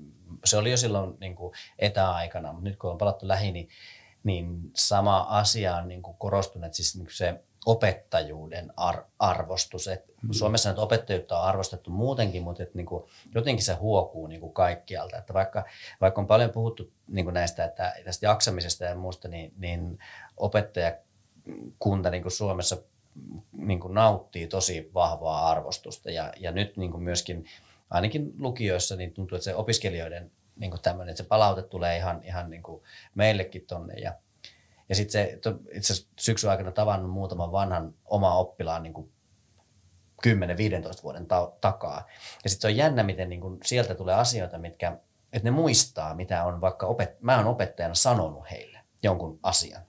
[0.46, 3.70] se oli jo silloin niin kuin etäaikana, mutta nyt kun on palattu lähi, niin
[4.24, 9.88] niin sama asia on niin kuin korostunut, siis niin kuin se opettajuuden ar- arvostus.
[9.88, 10.32] Et mm.
[10.32, 13.04] Suomessa nyt opettajuutta on arvostettu muutenkin, mutta et niin kuin,
[13.36, 15.18] jotenkin se huokuu niin kuin kaikkialta.
[15.18, 15.66] Että vaikka,
[16.02, 20.00] vaikka on paljon puhuttu niin kuin näistä, että tästä jaksamisesta ja muusta, niin, niin
[20.38, 22.78] opettajakunta niin kuin Suomessa
[23.52, 26.12] niin kuin nauttii tosi vahvaa arvostusta.
[26.12, 27.46] Ja, ja nyt niin kuin myöskin
[27.90, 30.32] ainakin lukioissa niin tuntuu, että se opiskelijoiden
[30.62, 32.84] niin kuin tämmöinen, että se palaute tulee ihan, ihan niin kuin
[33.16, 33.94] meillekin tonne.
[33.94, 34.14] Ja,
[34.90, 35.40] ja sitten se,
[35.72, 39.12] itse asiassa syksyn aikana tavannut muutaman vanhan oma oppilaan niin kuin
[40.28, 42.08] 10-15 vuoden ta- takaa.
[42.44, 44.98] Ja sitten se on jännä, miten niin kuin sieltä tulee asioita, mitkä,
[45.34, 49.82] että ne muistaa, mitä on vaikka, opet- mä oon opettajana sanonut heille jonkun asian.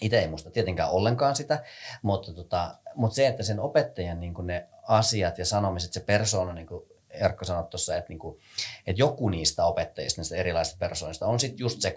[0.00, 1.62] Itse ei muista tietenkään ollenkaan sitä,
[2.02, 6.52] mutta, tota, mutta se, että sen opettajan niin kuin ne asiat ja sanomiset, se persoona
[6.52, 8.40] niin kuin Erkko sanoi tuossa, että, niinku,
[8.86, 11.94] että joku niistä opettajista, niistä erilaisista persoonista on sitten just se,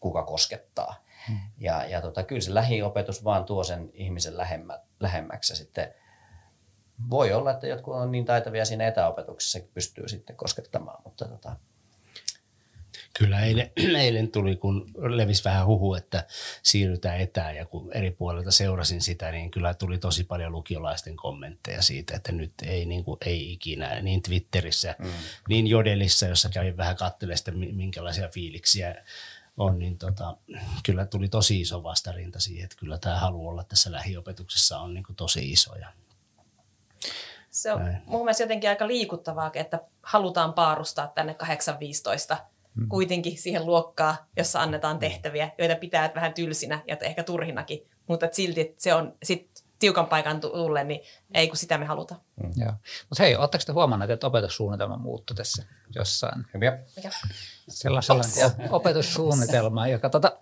[0.00, 1.04] kuka koskettaa.
[1.28, 1.38] Hmm.
[1.58, 5.94] Ja, ja tota, kyllä se lähiopetus vaan tuo sen ihmisen lähemmä, lähemmäksi sitten
[7.10, 11.56] voi olla, että jotkut on niin taitavia siinä etäopetuksessa, että pystyy sitten koskettamaan, mutta tota,
[13.18, 13.70] Kyllä eilen,
[14.04, 16.26] eilen tuli, kun levisi vähän huhu, että
[16.62, 21.82] siirrytään etään ja kun eri puolilta seurasin sitä, niin kyllä tuli tosi paljon lukiolaisten kommentteja
[21.82, 25.08] siitä, että nyt ei, niin kuin, ei ikinä, niin Twitterissä, mm.
[25.48, 29.04] niin Jodelissa, jossa kävin vähän katselemaan minkälaisia fiiliksiä
[29.56, 30.36] on, niin tota,
[30.84, 35.04] kyllä tuli tosi iso vastarinta siihen, että kyllä tämä halu olla tässä lähiopetuksessa on niin
[35.04, 35.74] kuin tosi iso.
[35.74, 35.92] Ja
[37.50, 38.02] se on Näin.
[38.06, 41.36] mun mielestä jotenkin aika liikuttavaa, että halutaan paarustaa tänne
[42.32, 42.36] 8.15
[42.74, 42.88] mm.
[42.88, 45.00] kuitenkin siihen luokkaan, jossa annetaan mm.
[45.00, 50.06] tehtäviä, joita pitää vähän tylsinä ja ehkä turhinakin, mutta silti että se on sit tiukan
[50.06, 51.00] paikan tulle, niin
[51.34, 52.14] ei kun sitä me haluta.
[52.42, 52.50] Mm.
[52.56, 52.72] Joo.
[53.08, 56.46] Mutta hei, oletteko te huomanneet, että opetussuunnitelma muuttui tässä jossain?
[56.54, 56.78] Hyviä.
[56.96, 57.10] Mikä?
[57.68, 60.38] Sellainen opetussuunnitelma, joka tota,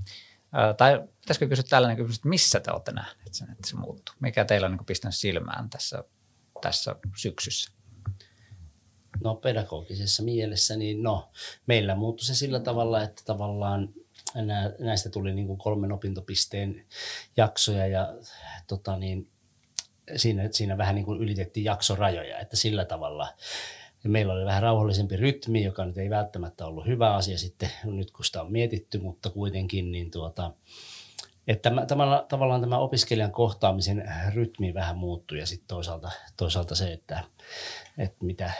[0.78, 4.14] tai pitäisikö kysyä tällainen kysymys, että missä te olette nähneet sen, että se muuttuu?
[4.20, 6.04] Mikä teillä on niin pistänyt silmään tässä,
[6.60, 7.72] tässä syksyssä?
[9.24, 11.30] No pedagogisessa mielessä, niin no,
[11.66, 13.94] meillä muuttui se sillä tavalla, että tavallaan
[14.78, 16.84] näistä tuli niin kuin kolmen opintopisteen
[17.36, 18.14] jaksoja ja
[18.66, 19.28] tota niin,
[20.16, 23.28] siinä, siinä vähän niin kuin ylitettiin jaksorajoja, että sillä tavalla.
[24.04, 28.24] Meillä oli vähän rauhallisempi rytmi, joka nyt ei välttämättä ollut hyvä asia sitten nyt kun
[28.24, 30.52] sitä on mietitty, mutta kuitenkin niin tuota,
[31.46, 36.92] että tämä, tämä, tavallaan tämä opiskelijan kohtaamisen rytmi vähän muuttui ja sitten toisaalta, toisaalta se,
[36.92, 37.24] että,
[37.98, 38.52] että mitä,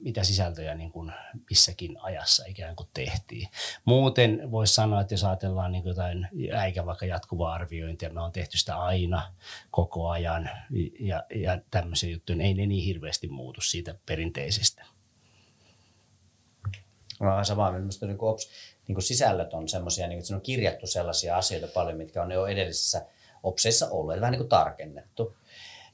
[0.00, 1.12] mitä sisältöjä niin kuin
[1.50, 3.48] missäkin ajassa ikään kuin tehtiin.
[3.84, 6.28] Muuten voisi sanoa, että jos ajatellaan niin jotain,
[6.64, 9.34] eikä vaikka jatkuvaa arviointia, me on tehty sitä aina
[9.70, 10.50] koko ajan
[11.00, 14.84] ja, ja tämmöisiä juttuja, niin ei ne niin hirveästi muutu siitä perinteisestä.
[17.20, 18.50] No, samaa, minusta niin ops,
[18.90, 22.46] niin kuin sisällöt on semmoisia, niin että on kirjattu sellaisia asioita paljon, mitkä on jo
[22.46, 23.06] edellisissä
[23.42, 25.36] opseissa ollut, eli vähän niin kuin tarkennettu.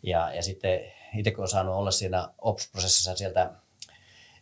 [0.03, 0.81] Ja, ja sitten
[1.17, 3.53] itse kun olen saanut olla siinä ops-prosessissa sieltä,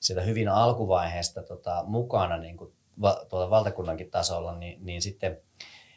[0.01, 5.39] sieltä hyvin alkuvaiheesta tota, mukana niin kuin va, tuota valtakunnankin tasolla, niin, niin sitten,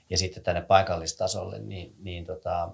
[0.10, 2.70] ja sitten tänne paikallistasolle, niin, niin tota,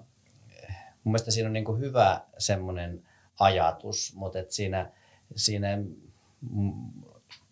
[1.04, 3.06] mun mielestä siinä on niin kuin hyvä semmoinen
[3.40, 4.90] ajatus, mutta et siinä,
[5.36, 5.78] siinä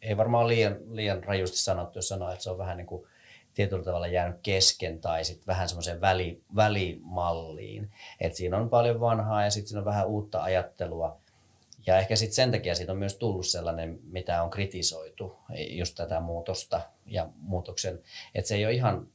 [0.03, 3.07] ei varmaan liian, liian rajusti sanottu, jos sanoo, että se on vähän niin kuin
[3.55, 7.91] tietyllä tavalla jäänyt kesken tai sitten vähän semmoiseen väli, välimalliin.
[8.21, 11.21] että siinä on paljon vanhaa ja sitten siinä on vähän uutta ajattelua.
[11.87, 15.37] Ja ehkä sitten sen takia siitä on myös tullut sellainen, mitä on kritisoitu,
[15.69, 18.01] just tätä muutosta ja muutoksen,
[18.35, 19.09] että se ei ole ihan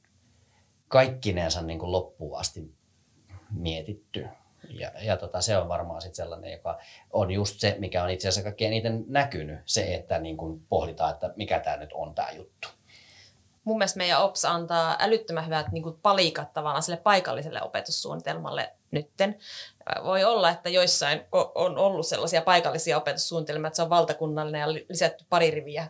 [0.87, 2.71] kaikkinensa niin kuin loppuun asti
[3.51, 4.27] mietitty.
[4.69, 6.79] Ja, ja tota, se on varmaan sitten sellainen, joka
[7.11, 11.13] on just se, mikä on itse asiassa kaikkein eniten näkynyt, se, että niin kuin pohditaan,
[11.13, 12.67] että mikä tämä nyt on tämä juttu.
[13.63, 19.39] Mun mielestä meidän OPS antaa älyttömän hyvät niin palikat tavallaan sille paikalliselle opetussuunnitelmalle nytten.
[20.03, 21.21] Voi olla, että joissain
[21.55, 25.87] on ollut sellaisia paikallisia opetussuunnitelmia, että se on valtakunnallinen ja lisätty pari riviä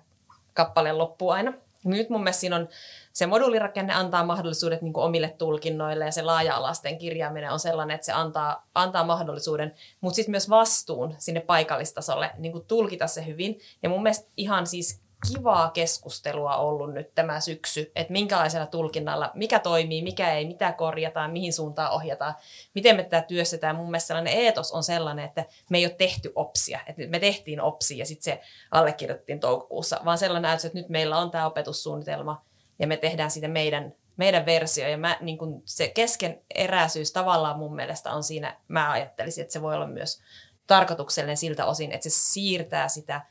[0.54, 1.54] kappaleen loppuun aina.
[1.84, 2.70] Nyt mun mielestä siinä on
[3.18, 8.12] se moduulirakenne antaa mahdollisuudet niin omille tulkinnoille ja se laaja-alaisten kirjaaminen on sellainen, että se
[8.12, 13.60] antaa, antaa mahdollisuuden, mutta sitten myös vastuun sinne paikallistasolle niin tulkita se hyvin.
[13.84, 15.02] Ja mun mielestä ihan siis
[15.32, 21.32] kivaa keskustelua ollut nyt tämä syksy, että minkälaisella tulkinnalla, mikä toimii, mikä ei, mitä korjataan,
[21.32, 22.36] mihin suuntaan ohjataan,
[22.76, 23.76] miten me tätä työstetään.
[23.76, 27.62] Mun mielestä sellainen eetos on sellainen, että me ei ole tehty opsia, että me tehtiin
[27.62, 32.47] opsia ja sitten se allekirjoitettiin toukokuussa, vaan sellainen ajatus, että nyt meillä on tämä opetussuunnitelma
[32.80, 34.88] ja me tehdään siitä meidän, meidän versio.
[34.88, 39.62] Ja mä, niin kun se keskeneräisyys tavallaan mun mielestä on siinä, mä ajattelisin, että se
[39.62, 40.22] voi olla myös
[40.68, 43.22] tarkoituksellinen siltä osin, että se siirtää sitä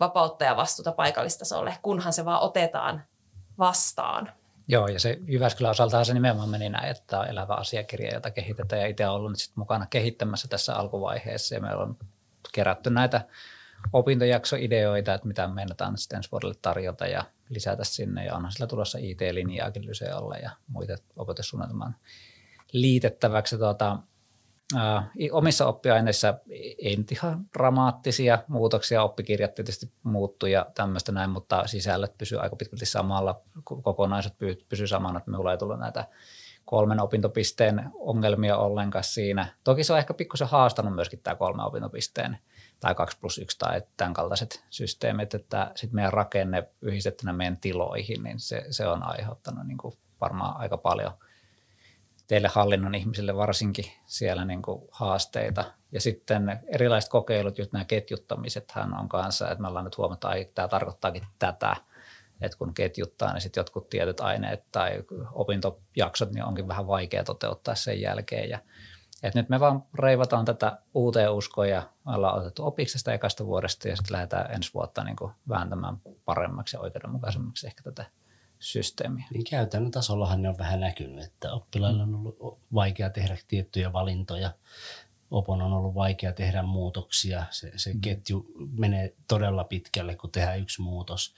[0.00, 3.02] vapautta ja vastuuta paikallistasolle, kunhan se vaan otetaan
[3.58, 4.32] vastaan.
[4.68, 8.82] Joo, ja se Jyväskylän osaltahan se nimenomaan meni näin, että on elävä asiakirja, jota kehitetään,
[8.82, 11.96] ja itse olen ollut sit mukana kehittämässä tässä alkuvaiheessa, ja meillä on
[12.52, 13.20] kerätty näitä
[13.92, 15.94] opintojaksoideoita, että mitä meinataan
[16.32, 18.24] vuodelle tarjota ja lisätä sinne.
[18.24, 21.96] Ja onhan sillä tulossa IT-linjaakin Lyseolle ja muita opetussuunnitelman
[22.72, 23.58] liitettäväksi.
[23.58, 23.98] Tuota,
[24.76, 26.34] ää, omissa oppiaineissa
[26.78, 32.56] ei nyt ihan dramaattisia muutoksia, oppikirjat tietysti muuttuu ja tämmöistä näin, mutta sisällöt pysyy aika
[32.56, 34.32] pitkälti samalla, kokonaiset
[34.68, 36.04] pysyy samana, että minulla ei tullut näitä
[36.64, 39.46] kolmen opintopisteen ongelmia ollenkaan siinä.
[39.64, 42.38] Toki se on ehkä pikkusen haastanut myöskin tämä kolme opintopisteen
[42.82, 48.22] tai 2 plus 1 tai tämän kaltaiset systeemit, että sitten meidän rakenne yhdistettynä meidän tiloihin,
[48.22, 51.12] niin se, se on aiheuttanut niin kuin varmaan aika paljon
[52.26, 55.64] teille hallinnon ihmisille varsinkin siellä niin kuin haasteita.
[55.92, 60.54] Ja sitten erilaiset kokeilut, just nämä ketjuttamisethan on kanssa, että me ollaan nyt huomattu, että
[60.54, 61.76] tämä tarkoittaakin tätä,
[62.40, 67.74] että kun ketjuttaa, niin sitten jotkut tietyt aineet tai opintojaksot, niin onkin vähän vaikea toteuttaa
[67.74, 68.50] sen jälkeen.
[68.50, 68.58] Ja
[69.22, 73.88] et nyt me vaan reivataan tätä uuteen uskoa ja ollaan otettu opiksi tästä ekasta vuodesta
[73.88, 78.04] ja sitten lähdetään ensi vuotta niin kuin vääntämään paremmaksi ja oikeudenmukaisemmaksi ehkä tätä
[78.58, 79.24] systeemiä.
[79.32, 84.50] Niin käytännön tasollahan ne on vähän näkynyt, että oppilailla on ollut vaikea tehdä tiettyjä valintoja.
[85.30, 87.44] Opon on ollut vaikea tehdä muutoksia.
[87.50, 88.00] Se, se mm.
[88.00, 88.46] ketju
[88.78, 91.34] menee todella pitkälle, kun tehdään yksi muutos.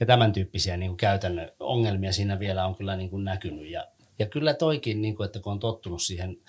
[0.00, 3.70] Ja tämän tyyppisiä niin kuin käytännön ongelmia siinä vielä on kyllä niin kuin näkynyt.
[3.70, 3.86] Ja
[4.18, 6.40] ja kyllä toikin, niin kuin, että kun on tottunut siihen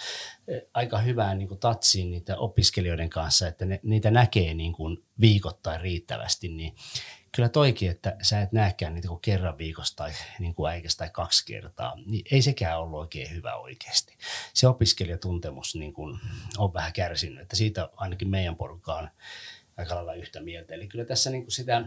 [0.48, 5.04] eh, aika hyvään niin kuin tatsiin niitä opiskelijoiden kanssa, että ne, niitä näkee niin kuin
[5.20, 6.76] viikoittain riittävästi, niin
[7.32, 11.10] kyllä toikin, että sä et näekään niitä kuin kerran viikossa tai niin kuin äikäs tai
[11.10, 14.18] kaksi kertaa, niin ei sekään ollut oikein hyvä oikeasti.
[14.54, 16.20] Se opiskelijatuntemus niin kuin
[16.58, 19.10] on vähän kärsinyt, että siitä ainakin meidän porukkaan
[19.78, 20.74] aika lailla yhtä mieltä.
[20.74, 21.84] Eli kyllä tässä niin kuin sitä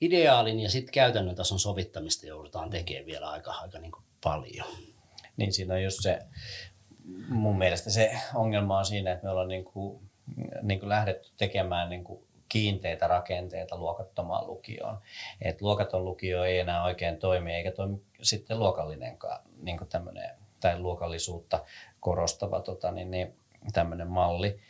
[0.00, 4.66] ideaalin ja sitten käytännön tason sovittamista joudutaan tekemään vielä aika, aika niin kuin paljon.
[5.36, 6.18] Niin siinä on just se,
[7.28, 10.10] mun mielestä se ongelma on siinä, että me ollaan niin kuin,
[10.62, 14.98] niin kuin lähdetty tekemään niin kuin kiinteitä rakenteita luokattomaan lukioon.
[15.40, 20.30] Et luokaton lukio ei enää oikein toimi, eikä toimi sitten luokallinenkaan niin kuin tämmöinen,
[20.60, 21.64] tai luokallisuutta
[22.00, 23.36] korostava tota, niin, niin,
[23.72, 24.60] tämmöinen malli.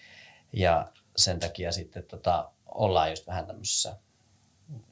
[0.52, 3.96] Ja sen takia sitten tota, ollaan just vähän tämmöisessä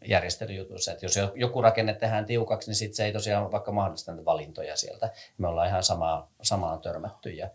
[0.09, 0.92] järjestelyjutuissa.
[0.92, 4.76] Että jos joku rakenne tehdään tiukaksi, niin sit se ei tosiaan vaikka mahdollista näitä valintoja
[4.76, 5.11] sieltä.
[5.38, 7.30] Me ollaan ihan samaa, samaan törmätty.
[7.30, 7.50] Ja,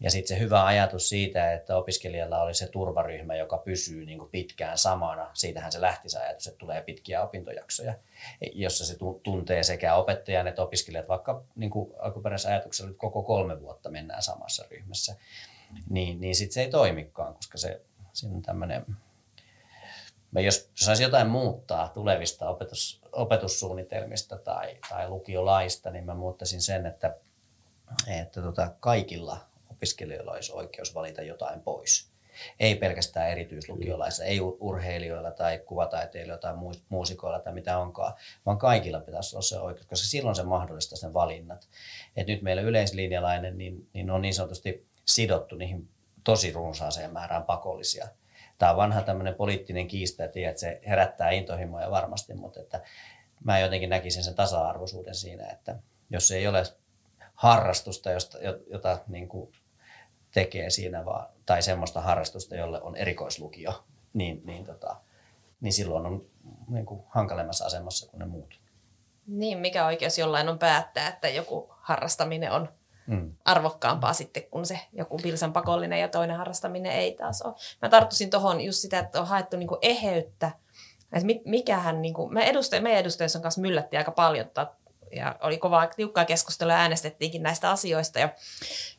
[0.00, 4.30] ja sitten se hyvä ajatus siitä, että opiskelijalla oli se turvaryhmä, joka pysyy niin kuin
[4.30, 5.30] pitkään samana.
[5.34, 7.94] Siitähän se lähti se ajatus, että tulee pitkiä opintojaksoja,
[8.52, 13.60] jossa se tuntee sekä opettajan että opiskelijat, vaikka niin kuin alkuperäisessä ajatuksessa että koko kolme
[13.60, 15.16] vuotta mennään samassa ryhmässä.
[15.90, 17.80] Niin, niin sitten se ei toimikaan, koska se,
[18.12, 18.86] siinä on tämmöinen
[20.32, 26.86] mä jos saisi jotain muuttaa tulevista opetus, opetussuunnitelmista tai, tai lukiolaista, niin mä muuttaisin sen,
[26.86, 27.16] että,
[28.20, 29.38] että tota, kaikilla
[29.70, 32.12] opiskelijoilla olisi oikeus valita jotain pois.
[32.60, 36.54] Ei pelkästään erityislukiolaisilla, ei urheilijoilla tai kuvataiteilijoilla tai
[36.88, 38.14] muusikoilla tai mitä onkaan,
[38.46, 41.68] vaan kaikilla pitäisi olla se oikeus, koska silloin se mahdollistaa sen valinnat.
[42.16, 45.88] Et nyt meillä yleislinjalainen niin, niin on niin sanotusti sidottu niihin
[46.24, 48.08] tosi runsaaseen määrään pakollisia–
[48.62, 52.80] tämä on vanha tämmöinen poliittinen kiista, että se herättää intohimoja varmasti, mutta että
[53.44, 55.76] mä jotenkin näkisin sen tasa-arvoisuuden siinä, että
[56.10, 56.62] jos ei ole
[57.34, 58.38] harrastusta, josta,
[58.70, 59.52] jota niin kuin
[60.34, 64.96] tekee siinä, vaan, tai semmoista harrastusta, jolle on erikoislukio, niin, niin, tota,
[65.60, 66.26] niin silloin on
[66.68, 68.60] niin kuin hankalemmassa asemassa kuin ne muut.
[69.26, 72.68] Niin, mikä oikeus jollain on päättää, että joku harrastaminen on
[73.06, 73.32] mm.
[73.44, 77.54] arvokkaampaa sitten, kun se joku pilsan pakollinen ja toinen harrastaminen ei taas ole.
[77.82, 80.50] Mä tarttuisin tuohon just sitä, että on haettu niinku eheyttä,
[81.12, 84.50] että mikähän, niinku, me edustaj- meidän edustajissa kanssa myllätti aika paljon
[85.12, 88.18] ja oli kovaa tiukkaa keskustelua ja äänestettiinkin näistä asioista.
[88.18, 88.28] Ja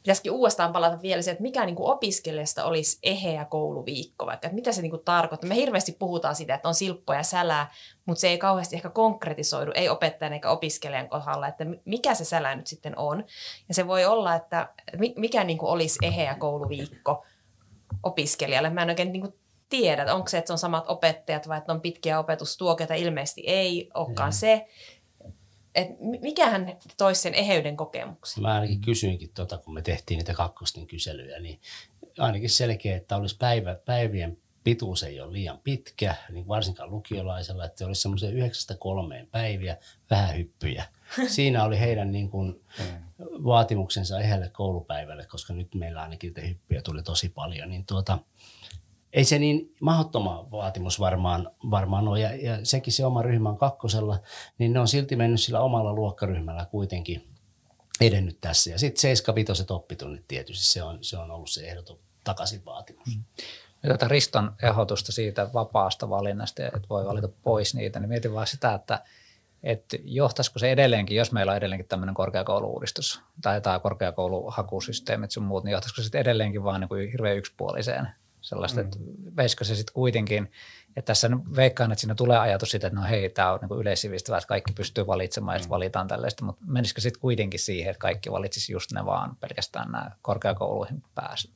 [0.03, 4.71] pitäisikin uudestaan palata vielä se, että mikä niin kuin opiskelijasta olisi eheä kouluviikko, että mitä
[4.71, 5.47] se niin kuin tarkoittaa.
[5.47, 7.71] Me hirveästi puhutaan siitä, että on silppoja ja sälää,
[8.05, 12.55] mutta se ei kauheasti ehkä konkretisoidu, ei opettajan eikä opiskelijan kohdalla, että mikä se sälä
[12.55, 13.25] nyt sitten on.
[13.67, 14.69] Ja se voi olla, että
[15.15, 17.25] mikä niin kuin olisi eheä kouluviikko
[18.03, 18.69] opiskelijalle.
[18.69, 19.33] Mä en oikein niin kuin
[19.69, 23.89] tiedä, onko se, että se on samat opettajat vai että on pitkiä opetustuokioita, ilmeisesti ei
[23.93, 24.33] olekaan mm.
[24.33, 24.67] se
[25.75, 28.43] että mikähän toisi sen eheyden kokemuksen?
[28.43, 31.59] Mä ainakin kysyinkin, tuota, kun me tehtiin niitä kakkosten kyselyjä, niin
[32.19, 37.85] ainakin selkeä, että olisi päivä, päivien pituus ei ole liian pitkä, niin varsinkaan lukiolaisella, että
[37.85, 39.77] olisi semmoisia yhdeksästä kolmeen päiviä,
[40.09, 40.85] vähän hyppyjä.
[41.27, 42.61] Siinä oli heidän niin kuin,
[43.19, 48.19] vaatimuksensa ehelle koulupäivälle, koska nyt meillä ainakin niitä hyppyjä tuli tosi paljon, niin tuota,
[49.13, 52.19] ei se niin mahdottoma vaatimus varmaan, varmaan ole.
[52.19, 54.19] Ja, ja sekin se oma ryhmä on kakkosella,
[54.57, 57.27] niin ne on silti mennyt sillä omalla luokkaryhmällä kuitenkin
[58.01, 58.69] edennyt tässä.
[58.69, 63.07] Ja sitten seiskavitoset oppitunnit tietysti, se on, se on ollut se ehdoton takaisin vaatimus.
[63.07, 63.23] Mm.
[63.81, 68.73] Tätä Riston ehdotusta siitä vapaasta valinnasta, että voi valita pois niitä, niin mietin vaan sitä,
[68.73, 69.03] että,
[69.63, 75.63] että johtaisiko se edelleenkin, jos meillä on edelleenkin tämmöinen korkeakouluuudistus tai tämä korkeakouluhakusysteemit sun muut,
[75.63, 78.07] niin johtaisiko se edelleenkin vaan niin kuin hirveän yksipuoliseen
[78.43, 78.85] Sellaista, mm.
[78.85, 78.97] että
[79.37, 80.51] veisikö se sitten kuitenkin,
[80.87, 84.37] että tässä veikkaan, että siinä tulee ajatus siitä, että no hei, tämä on niin yleissivistävä,
[84.37, 85.69] että kaikki pystyy valitsemaan, mm.
[85.69, 90.11] valitaan tällaista, mutta menisikö sitten kuitenkin siihen, että kaikki valitsisi just ne vaan pelkästään nämä
[90.21, 91.49] korkeakouluihin pääsy?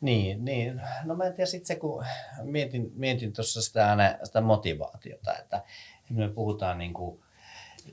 [0.00, 0.80] Niin, niin.
[1.04, 2.04] No mä en tiedä sitten se, kun
[2.42, 5.62] mietin, mietin tuossa sitä, sitä motivaatiota, että
[6.10, 7.20] me puhutaan niin kuin,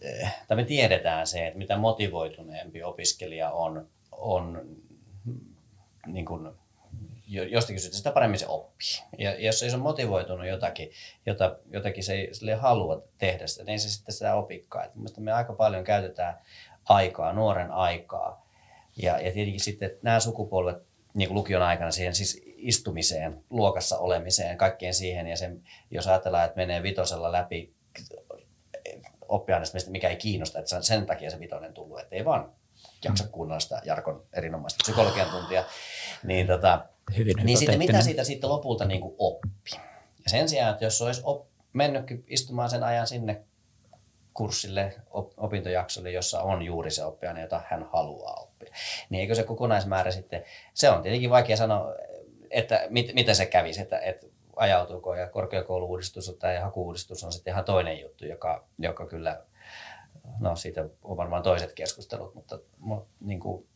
[0.02, 4.62] eh, tai me tiedetään se, että mitä motivoituneempi opiskelija on, on
[6.06, 6.50] niin kuin
[7.32, 9.02] jostakin syystä, sitä paremmin se oppii.
[9.18, 10.92] Ja jos se on motivoitunut jotakin,
[11.26, 14.84] jota, jotakin se ei halua tehdä sitä, niin se sitten sitä opikkaa.
[14.84, 16.38] Et me aika paljon käytetään
[16.90, 18.48] aikaa, nuoren aikaa.
[18.98, 20.78] Ja, ja tietenkin sitten nämä sukupolvet
[21.14, 25.28] niin kuin lukion aikana siihen siis istumiseen, luokassa olemiseen, kaikkeen siihen.
[25.28, 27.74] Ja sen, jos ajatellaan, että menee vitosella läpi
[29.28, 32.54] oppiaineesta, mikä ei kiinnosta, että sen takia se vitonen tullut, että ei vaan
[33.04, 35.64] jaksa kuunnella sitä Jarkon erinomaista psykologian tuntia,
[36.24, 36.86] niin tota,
[37.18, 39.50] Hyvin niin sitten mitä siitä sitten lopulta niin kuin oppi?
[40.24, 43.42] Ja sen sijaan, että jos olisi op, mennytkin istumaan sen ajan sinne
[44.34, 48.74] kurssille, op, opintojaksolle, jossa on juuri se oppiaine, jota hän haluaa oppia,
[49.10, 50.44] niin eikö se kokonaismäärä sitten,
[50.74, 51.96] se on tietenkin vaikea sanoa,
[52.50, 57.66] että mit, mitä se kävisi, että, että ajautuuko ja korkeakouluuudistus tai hakuuudistus on sitten ihan
[57.66, 59.42] toinen juttu, joka, joka kyllä,
[60.40, 63.68] no siitä on varmaan toiset keskustelut, mutta, mutta niin kuin,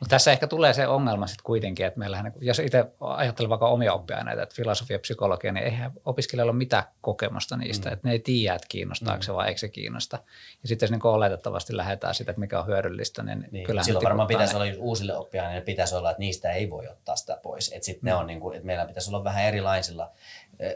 [0.00, 3.92] mutta tässä ehkä tulee se ongelma sitten kuitenkin, että meillähän, jos itse ajattelen vaikka omia
[3.92, 7.92] oppiaineita, että filosofia ja psykologia, niin eihän opiskelijalla ole mitään kokemusta niistä, mm.
[7.92, 9.22] että ne ei tiedä, että kiinnostaako mm.
[9.22, 10.18] se vai eikö se kiinnosta.
[10.62, 14.04] Ja sitten jos niin oletettavasti lähdetään sitä, että mikä on hyödyllistä, niin, niin kyllä Silloin
[14.04, 14.60] varmaan pitäisi ne.
[14.60, 17.72] olla uusille oppiaineille, pitäisi olla, että niistä ei voi ottaa sitä pois.
[17.72, 18.06] Että sitten mm.
[18.06, 20.12] ne on niin kuin, että meillä pitäisi olla vähän erilaisilla,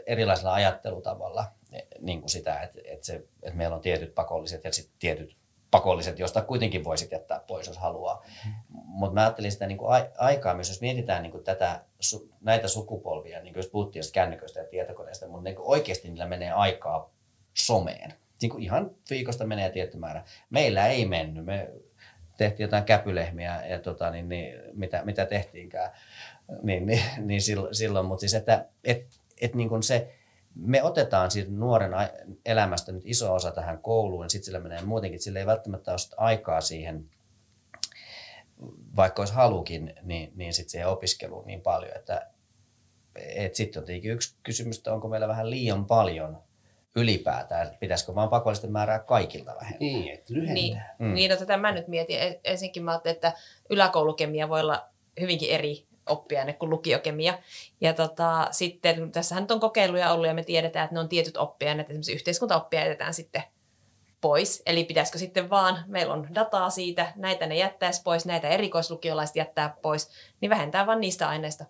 [0.05, 1.45] erilaisilla ajattelutavalla
[1.99, 5.38] niin kuin sitä, että, että, se, että meillä on tietyt pakolliset ja sitten tietyt
[5.71, 8.25] pakolliset, josta kuitenkin voisit jättää pois, jos haluaa.
[8.69, 11.81] Mutta mä ajattelin sitä niin kuin aikaa myös, jos mietitään niin kuin tätä,
[12.41, 17.09] näitä sukupolvia, niin kuin jos puhuttiin kännyköistä ja tietokoneista, mutta niin oikeasti niillä menee aikaa
[17.53, 18.13] someen.
[18.41, 20.23] Niin kuin ihan viikosta menee tietty määrä.
[20.49, 21.45] Meillä ei mennyt.
[21.45, 21.69] Me
[22.37, 25.91] tehtiin jotain käpylehmiä ja tota, niin, niin, mitä, mitä tehtiinkään
[26.63, 28.05] niin, niin, niin silloin, silloin.
[28.05, 29.07] mutta siis että et,
[29.41, 30.18] et niin kuin se,
[30.55, 31.91] me otetaan siitä nuoren
[32.45, 35.99] elämästä nyt iso osa tähän kouluun, ja sitten sillä menee muutenkin, sillä ei välttämättä ole
[36.17, 37.09] aikaa siihen,
[38.95, 42.27] vaikka olisi halukin, niin, niin sitten siihen opiskeluun niin paljon, että
[43.15, 46.43] et sitten on tietenkin yksi kysymys, että onko meillä vähän liian paljon
[46.95, 49.79] ylipäätään, että pitäisikö vaan pakollisten määrää kaikilta vähentää.
[49.79, 50.53] Niin, että lyhentää.
[50.53, 51.13] Niin, mm.
[51.13, 52.17] niin no tätä mä nyt mietin.
[52.43, 53.33] Ensinnäkin mä ajattelin, että
[53.69, 54.89] yläkoulukemia voi olla
[55.19, 57.39] hyvinkin eri oppiaine kuin lukiokemia.
[57.81, 61.37] Ja tota, sitten tässähän nyt on kokeiluja ollut ja me tiedetään, että ne on tietyt
[61.37, 63.43] oppiaineet, esimerkiksi yhteiskuntaoppia jätetään sitten
[64.21, 64.63] pois.
[64.65, 69.75] Eli pitäisikö sitten vaan, meillä on dataa siitä, näitä ne jättäisi pois, näitä erikoislukiolaiset jättää
[69.81, 70.09] pois,
[70.41, 71.65] niin vähentää vaan niistä aineista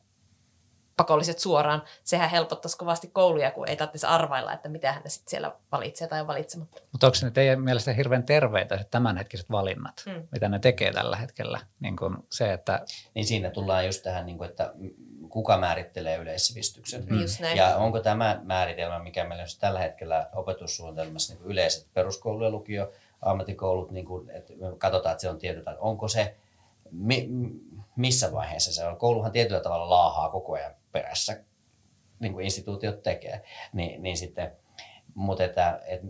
[1.00, 1.84] pakolliset suoraan.
[2.04, 6.22] Sehän helpottaisi kovasti kouluja, kun ei tarvitsisi arvailla, että mitä hän sitten siellä valitsee tai
[6.22, 6.82] on valitsematta.
[6.91, 10.28] Mutta onko ne teidän mielestä hirveän terveitä tämänhetkiset valinnat, mm.
[10.32, 11.60] mitä ne tekee tällä hetkellä?
[11.80, 12.86] Niin, kun se, että...
[13.14, 14.74] niin siinä tullaan just tähän, niin kuin, että
[15.30, 17.06] kuka määrittelee yleissivistyksen.
[17.10, 17.56] Mm.
[17.56, 22.91] Ja onko tämä määritelmä, mikä meillä on tällä hetkellä opetussuunnitelmassa niin yleiset peruskoulu ja lukio,
[23.22, 26.36] ammattikoulut, niin kuin, että me katsotaan, että se on tietyllä, onko se,
[26.91, 27.30] mi,
[27.95, 28.97] missä vaiheessa se on.
[28.97, 31.44] Kouluhan tietyllä tavalla laahaa koko ajan perässä,
[32.20, 33.42] niin kuin instituutiot tekee,
[33.74, 34.52] niin, niin sitten,
[35.16, 36.08] mutta että, että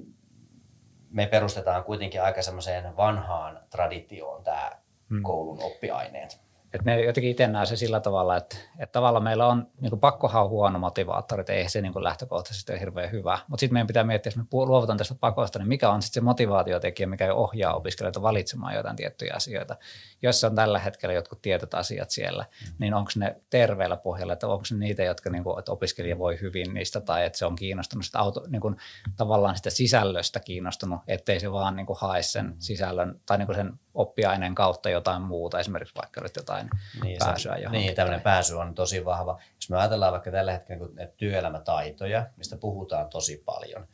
[1.10, 4.72] me perustetaan kuitenkin aika semmoiseen vanhaan traditioon tämä
[5.10, 5.24] hmm.
[5.24, 6.49] koulun oppiaineet.
[6.74, 10.00] Et ne jotenkin itse näe se sillä tavalla, että, että tavallaan meillä on niin kuin
[10.00, 13.40] pakkohan on huono motivaattori, että ei se niin kuin lähtökohtaisesti ole hirveän hyvä.
[13.48, 16.26] Mutta sitten meidän pitää miettiä, jos me luovutaan tästä pakosta, niin mikä on sitten se
[16.26, 19.76] motivaatiotekijä, mikä ohjaa opiskelijoita valitsemaan jotain tiettyjä asioita.
[20.22, 22.74] Jos on tällä hetkellä jotkut tietyt asiat siellä, mm.
[22.80, 26.42] niin onko ne terveellä pohjalla, että onko ne niitä, jotka niin kuin, että opiskelija voi
[26.42, 28.78] hyvin niistä tai että se on kiinnostunut sitä auto, niin kuin,
[29.18, 32.56] tavallaan sitä sisällöstä kiinnostunut, ettei se vaan niin kuin hae sen mm.
[32.60, 37.56] sisällön tai niin kuin sen oppiaineen kautta jotain muuta, esimerkiksi vaikka nyt jotain niin, pääsyä
[37.56, 37.82] se, johonkin.
[37.82, 39.42] Niin, tämmöinen pääsy on tosi vahva.
[39.56, 43.88] Jos me ajatellaan vaikka tällä hetkellä niin työelämätaitoja, mistä puhutaan tosi paljon,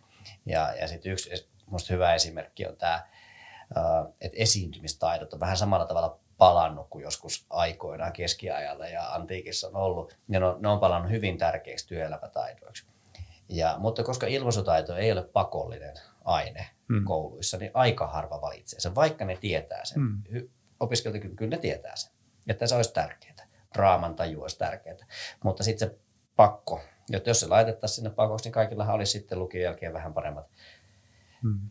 [0.46, 3.08] ja, ja sitten yksi musta hyvä esimerkki on tämä,
[4.22, 10.18] että esiintymistaidot on vähän samalla tavalla palannut kuin joskus aikoinaan keskiajalla ja antiikissa on ollut.
[10.30, 12.86] Ja ne on, ne on palannut hyvin tärkeiksi työelämätaidoiksi.
[13.50, 15.96] Ja, mutta koska ilmaisutaito ei ole pakollinen
[16.26, 17.06] aine mm.
[17.06, 20.02] kouluissa, niin aika harva valitsee sen, vaikka ne tietää sen.
[20.02, 20.24] Mm.
[20.80, 22.12] Opiskelijat kyllä ne tietää sen,
[22.48, 23.36] että se olisi tärkeää.
[23.76, 24.98] Raaman taju olisi tärkeää.
[25.44, 25.98] Mutta sitten se
[26.36, 26.82] pakko,
[27.14, 30.50] että jos se laitettaisiin sinne pakoksi, niin kaikillahan olisi sitten lukion jälkeen vähän paremmat
[31.44, 31.70] mm.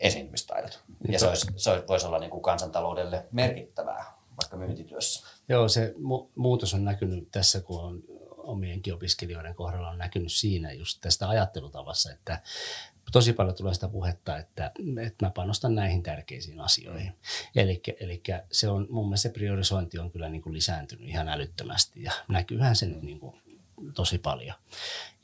[0.00, 0.84] esiintymistaidot.
[1.08, 4.04] Ja se, olisi, se olisi, voisi olla niin kuin kansantaloudelle merkittävää
[4.42, 5.26] vaikka myyntityössä.
[5.48, 8.02] Joo, se mu- muutos on näkynyt tässä, kun on
[8.36, 12.42] omienkin opiskelijoiden kohdalla on näkynyt siinä just tästä ajattelutavassa, että
[13.12, 14.72] tosi paljon tulee sitä puhetta, että,
[15.06, 17.12] että mä panostan näihin tärkeisiin asioihin.
[17.56, 17.82] Eli
[18.52, 22.76] se on, mun mielestä se priorisointi on kyllä niin kuin lisääntynyt ihan älyttömästi ja näkyyhän
[22.76, 23.36] se nyt niin kuin
[23.94, 24.56] tosi paljon.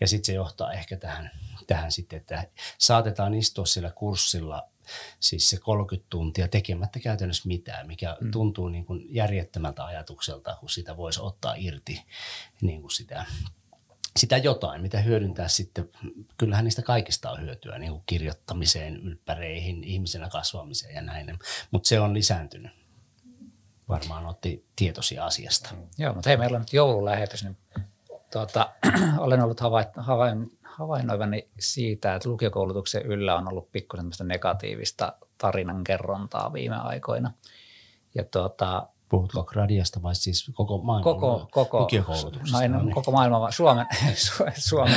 [0.01, 1.31] Ja sitten se johtaa ehkä tähän,
[1.67, 2.47] tähän sitten, että
[2.79, 4.69] saatetaan istua sillä kurssilla
[5.21, 8.31] siis se 30 tuntia tekemättä käytännössä mitään, mikä mm.
[8.31, 12.03] tuntuu niin kuin järjettömältä ajatukselta, kun sitä voisi ottaa irti
[12.61, 13.25] niin kuin sitä
[14.17, 15.89] sitä jotain, mitä hyödyntää sitten.
[16.39, 21.39] Kyllähän niistä kaikista on hyötyä, niin kuin kirjoittamiseen, ylppäreihin, ihmisenä kasvamiseen ja näin.
[21.71, 22.73] Mutta se on lisääntynyt.
[23.89, 25.75] Varmaan otti tietoisia asiasta.
[25.99, 27.57] Joo, mutta hei, meillä on nyt joululähetys, niin
[28.33, 28.73] tuota,
[29.19, 36.77] olen ollut havain, havain, havainnoivani siitä, että lukiokoulutuksen yllä on ollut pikkusen negatiivista tarinankerrontaa viime
[36.77, 37.33] aikoina.
[38.15, 42.69] Ja tuota, Puhutko radiasta vai siis koko maailman koko, koko, lukiokoulutuksesta?
[42.69, 42.95] No, niin.
[42.95, 43.87] koko maailman, Suomen,
[44.69, 44.95] Suomen,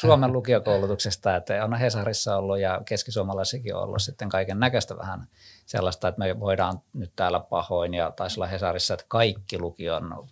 [0.00, 1.36] Suomen lukiokoulutuksesta.
[1.36, 5.26] Että on Hesarissa ollut ja keskisuomalaisikin on ollut sitten kaiken näköistä vähän
[5.66, 10.28] sellaista, että me voidaan nyt täällä pahoin ja taisi olla Hesarissa, että kaikki lukion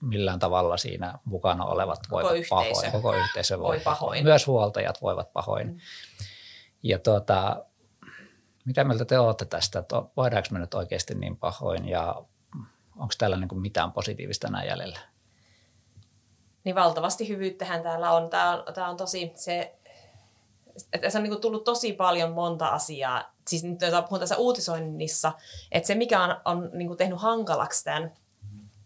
[0.00, 2.50] millään tavalla siinä mukana olevat koko voivat yhteisö.
[2.50, 2.92] pahoin.
[2.92, 4.24] Koko yhteisö voi, voi pahoin.
[4.24, 5.68] Myös huoltajat voivat pahoin.
[5.68, 5.78] Mm.
[6.82, 7.64] Ja tuota,
[8.64, 12.24] mitä mieltä te olette tästä, että voidaanko me nyt oikeasti niin pahoin ja
[12.96, 14.98] onko täällä niin mitään positiivista enää jäljellä?
[16.64, 18.30] Niin valtavasti hyvyyttähän täällä on.
[18.30, 19.74] Tämä on, tämä on tosi se,
[20.92, 23.34] että se on niin tullut tosi paljon monta asiaa.
[23.48, 23.78] Siis nyt
[24.08, 25.32] puhun tässä uutisoinnissa,
[25.72, 28.12] että se mikä on, on niin tehnyt hankalaksi tämän,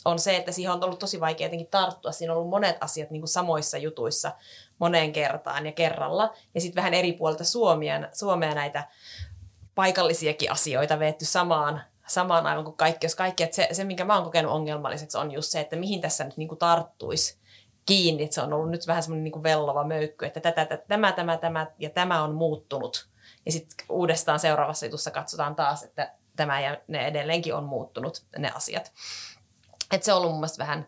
[0.05, 2.13] on se, että siihen on ollut tosi vaikea jotenkin tarttua.
[2.13, 4.33] Siinä on ollut monet asiat niin samoissa jutuissa
[4.79, 6.35] moneen kertaan ja kerralla.
[6.55, 8.89] Ja sitten vähän eri puolta Suomea, Suomea näitä
[9.75, 14.15] paikallisiakin asioita veetty samaan samaan aivan kuin kaikki, jos kaikki, että se, se, minkä mä
[14.15, 17.39] oon kokenut ongelmalliseksi, on just se, että mihin tässä nyt niin kuin tarttuisi
[17.87, 21.13] kiinni, että se on ollut nyt vähän semmoinen niin vellova möykky, että tätä, tätä, tämä,
[21.13, 23.09] tämä, tämä ja tämä on muuttunut.
[23.47, 28.51] Ja sitten uudestaan seuraavassa jutussa katsotaan taas, että tämä ja ne edelleenkin on muuttunut, ne
[28.55, 28.93] asiat.
[29.93, 30.87] Et se on ollut mun mielestä vähän,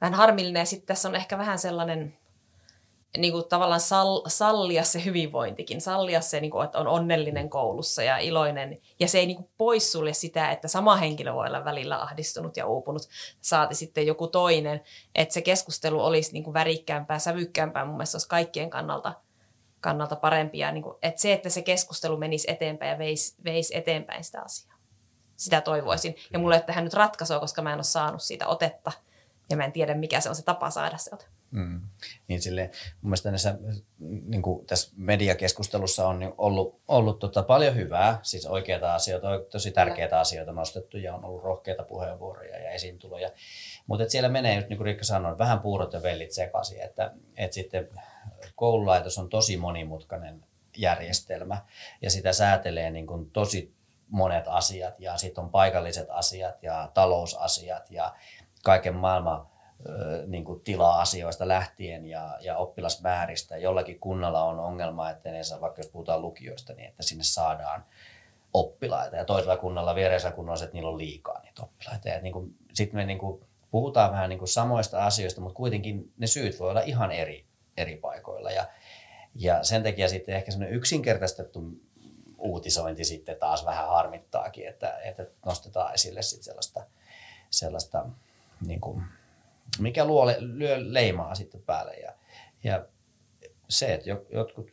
[0.00, 2.18] vähän harmillinen ja sitten tässä on ehkä vähän sellainen,
[3.18, 8.02] niin kuin tavallaan sal, sallia se hyvinvointikin, sallia se, niin kuin, että on onnellinen koulussa
[8.02, 8.78] ja iloinen.
[9.00, 13.02] Ja se ei niin poissulje sitä, että sama henkilö voi olla välillä ahdistunut ja uupunut,
[13.40, 14.82] saati sitten joku toinen.
[15.14, 19.14] Että se keskustelu olisi niin kuin värikkäämpää, sävykkäämpää, mun mielestä olisi kaikkien kannalta,
[19.80, 20.58] kannalta parempi.
[20.58, 24.42] Ja niin kuin, että se, että se keskustelu menisi eteenpäin ja veisi, veisi eteenpäin sitä
[24.42, 24.76] asiaa.
[25.36, 26.16] Sitä toivoisin.
[26.32, 28.92] Ja mulle ei tähän nyt ratkaisua, koska mä en ole saanut siitä otetta.
[29.50, 31.24] Ja mä en tiedä, mikä se on se tapa saada se ote.
[31.52, 31.80] Mm.
[32.28, 33.58] Niin sille, mun mielestä näissä,
[33.98, 40.20] niin kuin tässä mediakeskustelussa on ollut, ollut tota paljon hyvää, siis oikeita asioita, tosi tärkeitä
[40.20, 43.30] asioita nostettu ja on ollut rohkeita puheenvuoroja ja esiintuloja.
[43.86, 47.54] Mutta siellä menee, just niin kuin Rikka sanoi, vähän puurot ja vellit sekaisin, että, että
[47.54, 47.88] sitten
[48.56, 50.44] koululaitos on tosi monimutkainen
[50.76, 51.64] järjestelmä
[52.02, 53.74] ja sitä säätelee niin kuin tosi
[54.08, 58.14] monet asiat ja sitten on paikalliset asiat ja talousasiat ja
[58.64, 59.51] kaiken maailman
[60.26, 63.56] niin kuin tila-asioista lähtien ja, ja oppilasmääristä.
[63.56, 67.84] Jollakin kunnalla on ongelma, että ne saa, vaikka jos puhutaan lukioista, niin että sinne saadaan
[68.54, 69.16] oppilaita.
[69.16, 72.08] Ja toisella kunnalla, viereisellä kunnalla on että niillä on liikaa niitä oppilaita.
[72.22, 76.60] Niin sitten me niin kuin, puhutaan vähän niin kuin samoista asioista, mutta kuitenkin ne syyt
[76.60, 77.44] voi olla ihan eri,
[77.76, 78.50] eri paikoilla.
[78.50, 78.66] Ja,
[79.34, 81.62] ja sen takia sitten ehkä semmoinen yksinkertaistettu
[82.38, 86.86] uutisointi sitten taas vähän harmittaakin, että, että nostetaan esille sitten sellaista,
[87.50, 88.06] sellaista
[88.66, 89.02] niin kuin,
[89.78, 91.94] mikä luo, lyö leimaa sitten päälle.
[91.94, 92.12] Ja,
[92.64, 92.86] ja
[93.68, 94.70] se, että jotkut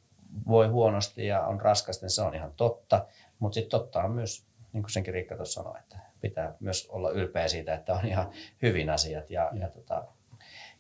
[0.48, 3.06] voi huonosti ja on raskasta, niin se on ihan totta.
[3.40, 7.12] Mutta sitten totta on myös, niin kuin senkin Riikka tuossa sanoi, että pitää myös olla
[7.12, 8.32] ylpeä siitä, että on ihan
[8.62, 9.30] hyvin asiat.
[9.32, 10.08] Ja, ja tota,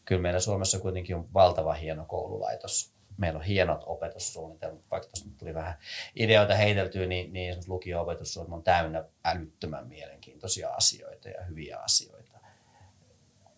[0.05, 2.93] kyllä meillä Suomessa kuitenkin on valtava hieno koululaitos.
[3.17, 5.77] Meillä on hienot opetussuunnitelmat, vaikka tuossa tuli vähän
[6.15, 12.28] ideoita heiteltyä, niin, niin esimerkiksi lukio-opetussuunnitelma on täynnä älyttömän mielenkiintoisia asioita ja hyviä asioita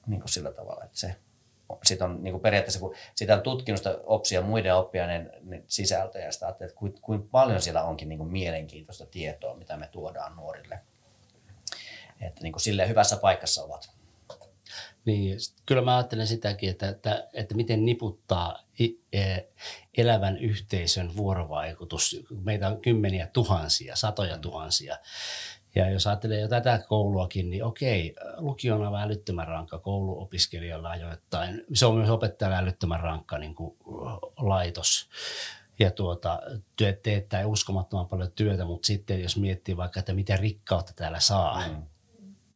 [0.07, 1.15] niin kuin sillä tavalla, että se
[1.83, 5.31] sit on niin kuin periaatteessa, kun sitä on tutkinut sitä opsia muiden oppiaineen
[5.67, 9.87] sisältöjä, ja sitä että kuinka kuin paljon siellä onkin niin kuin mielenkiintoista tietoa, mitä me
[9.87, 10.79] tuodaan nuorille.
[12.21, 13.91] Että niin kuin silleen hyvässä paikassa ovat.
[15.05, 18.63] Niin, kyllä mä ajattelen sitäkin, että, että, että miten niputtaa
[19.13, 19.41] e,
[19.97, 22.25] elävän yhteisön vuorovaikutus.
[22.43, 24.97] Meitä on kymmeniä tuhansia, satoja tuhansia.
[25.76, 31.63] Ja jos ajattelee jo tätä kouluakin, niin okei, lukio on aivan älyttömän rankka kouluopiskelijalle ajoittain.
[31.74, 33.78] Se on myös opettajalle älyttömän rankka niin kuin
[34.38, 35.09] laitos
[35.80, 36.39] ja tuota,
[36.76, 41.67] työt teettää uskomattoman paljon työtä, mutta sitten jos miettii vaikka, että mitä rikkautta täällä saa,
[41.67, 41.84] mm.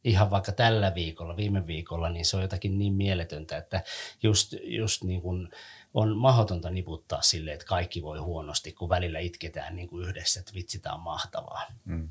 [0.03, 3.83] ihan vaikka tällä viikolla, viime viikolla, niin se on jotakin niin mieletöntä, että
[4.23, 5.49] just, just niin kuin
[5.93, 10.53] on mahdotonta niputtaa sille, että kaikki voi huonosti, kun välillä itketään niin kuin yhdessä, että
[10.53, 11.61] vitsi, tämä on mahtavaa.
[11.85, 12.09] Mm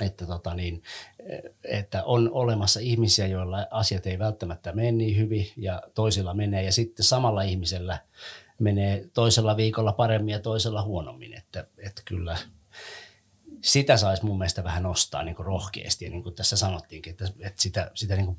[0.00, 0.82] että, tota niin,
[1.64, 6.72] että on olemassa ihmisiä, joilla asiat ei välttämättä mene niin hyvin ja toisilla menee ja
[6.72, 7.98] sitten samalla ihmisellä
[8.58, 12.38] menee toisella viikolla paremmin ja toisella huonommin, että, että kyllä
[13.60, 17.62] sitä saisi mun mielestä vähän nostaa niin rohkeasti ja niin kuin tässä sanottiinkin, että, että
[17.62, 18.38] sitä, sitä niin kuin,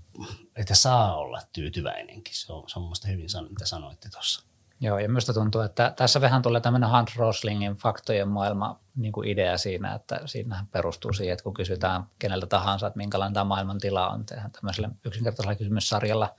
[0.55, 2.35] että saa olla tyytyväinenkin.
[2.35, 4.48] Se on, se on mun hyvin sanottu, mitä sanoitte tuossa.
[4.81, 9.27] Joo, ja minusta tuntuu, että tässä vähän tulee tämmöinen Hans Roslingin faktojen maailma niin kuin
[9.27, 13.79] idea siinä, että siinähän perustuu siihen, että kun kysytään keneltä tahansa, että minkälainen tämä maailman
[13.79, 16.35] tila on, tehdään tämmöisellä yksinkertaisella kysymyssarjalla,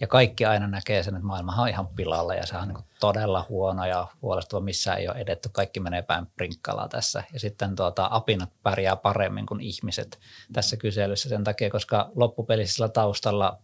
[0.00, 3.46] ja kaikki aina näkee sen, että maailma on ihan pilalla ja se on niin todella
[3.48, 5.48] huono ja huolestuva, missä ei ole edetty.
[5.52, 7.24] Kaikki menee päin prinkkalaa tässä.
[7.32, 10.18] Ja sitten tuota, apinat pärjää paremmin kuin ihmiset
[10.52, 13.58] tässä kyselyssä sen takia, koska loppupelissä taustalla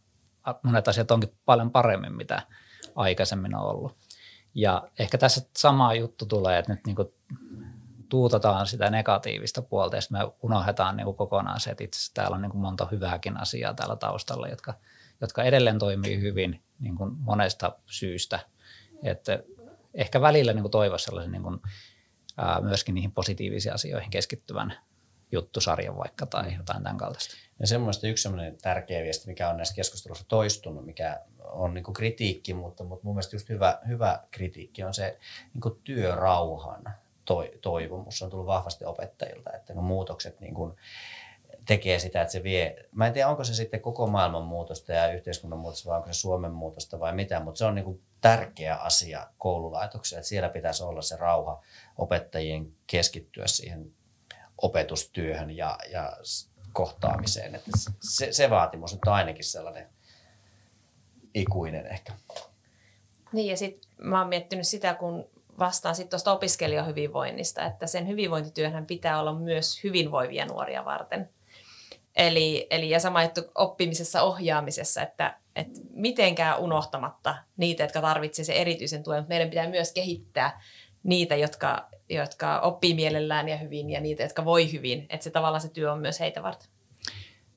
[0.62, 2.42] monet asiat onkin paljon paremmin, mitä
[2.95, 3.97] aikaisemmin on ollut.
[4.55, 7.09] Ja ehkä tässä sama juttu tulee, että nyt niin kuin
[8.09, 12.34] tuutataan sitä negatiivista puolta ja me unohdetaan niin kuin kokonaan se, että itse asiassa täällä
[12.34, 14.74] on niin kuin monta hyvääkin asiaa täällä taustalla, jotka,
[15.20, 18.41] jotka edelleen toimii hyvin niin kuin monesta syystä.
[19.03, 19.43] Että
[19.95, 21.61] ehkä välillä niin toivoisi sellaisen niin kuin,
[22.36, 24.74] ää, myöskin niihin positiivisiin asioihin keskittyvän
[25.32, 27.34] juttusarjan vaikka tai jotain tämän kaltaista.
[27.61, 28.28] Ja semmoista yksi
[28.62, 31.20] tärkeä viesti, mikä on näissä keskustelussa toistunut, mikä
[31.53, 35.18] on niin kritiikki, mutta, mutta mun mielestä just hyvä, hyvä kritiikki on se
[35.55, 36.94] niin työrauhan
[37.24, 38.18] toi, toivomus.
[38.18, 40.72] Se on tullut vahvasti opettajilta, että ne muutokset niin kuin
[41.66, 45.12] tekee sitä, että se vie, mä en tiedä onko se sitten koko maailman muutosta ja
[45.12, 48.76] yhteiskunnan muutosta vai onko se Suomen muutosta vai mitä, mutta se on niin kuin tärkeä
[48.76, 51.62] asia koululaitoksella, että siellä pitäisi olla se rauha
[51.98, 53.92] opettajien keskittyä siihen
[54.59, 56.16] opetustyöhön ja, ja
[56.72, 57.55] kohtaamiseen.
[57.55, 57.70] Että
[58.01, 59.88] se, se vaatimus on ainakin sellainen
[61.35, 62.12] ikuinen ehkä.
[63.33, 65.28] Niin ja sitten mä oon miettinyt sitä, kun
[65.59, 71.31] vastaan sitten tuosta opiskelijahyvinvoinnista, että sen hyvinvointityönhän pitää olla myös hyvinvoivia nuoria varten.
[72.16, 78.57] Eli, eli ja sama juttu oppimisessa, ohjaamisessa, että, että mitenkään unohtamatta niitä, jotka tarvitsevat sen
[78.57, 80.61] erityisen tuen, mutta meidän pitää myös kehittää
[81.03, 85.07] niitä, jotka, jotka oppii mielellään ja hyvin ja niitä, jotka voi hyvin.
[85.09, 86.68] Että se tavallaan se työ on myös heitä varten.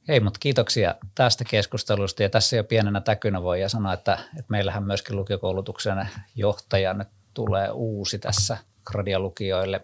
[0.08, 4.84] Hei, mutta kiitoksia tästä keskustelusta ja tässä jo pienenä täkynä voi sanoa, että, että meillähän
[4.84, 9.82] myöskin lukiokoulutuksen johtaja nyt tulee uusi tässä gradialukijoille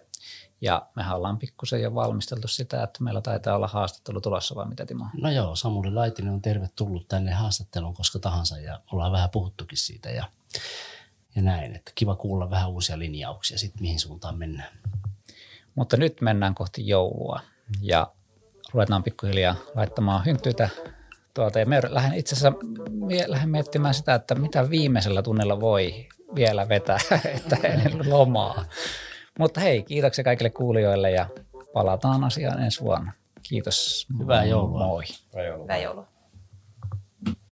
[0.60, 4.86] ja mehän ollaan pikkusen jo valmisteltu sitä, että meillä taitaa olla haastattelu tulossa vai mitä
[4.86, 5.06] Timo?
[5.20, 10.10] No joo, Samuli Laitinen on tervetullut tänne haastatteluun koska tahansa ja ollaan vähän puhuttukin siitä
[10.10, 10.24] ja,
[11.34, 11.76] ja näin.
[11.76, 14.72] Että kiva kuulla vähän uusia linjauksia sitten mihin suuntaan mennään.
[15.74, 17.40] Mutta nyt mennään kohti joulua
[17.80, 18.12] ja
[18.74, 20.68] ruvetaan pikkuhiljaa laittamaan hynttyitä
[21.34, 21.58] tuolta.
[21.58, 22.58] Ja me lähden itse asiassa
[23.26, 26.98] lähden miettimään sitä, että mitä viimeisellä tunnella voi vielä vetää,
[27.36, 28.64] että ennen lomaa.
[29.38, 31.26] Mutta hei, kiitoksia kaikille kuulijoille ja
[31.72, 33.12] palataan asiaan ensi vuonna.
[33.42, 34.06] Kiitos.
[34.18, 34.86] Hyvää joulua.
[34.86, 35.04] Moi.
[35.32, 35.64] Hyvää joulua.
[35.64, 36.09] Hyvää joulua.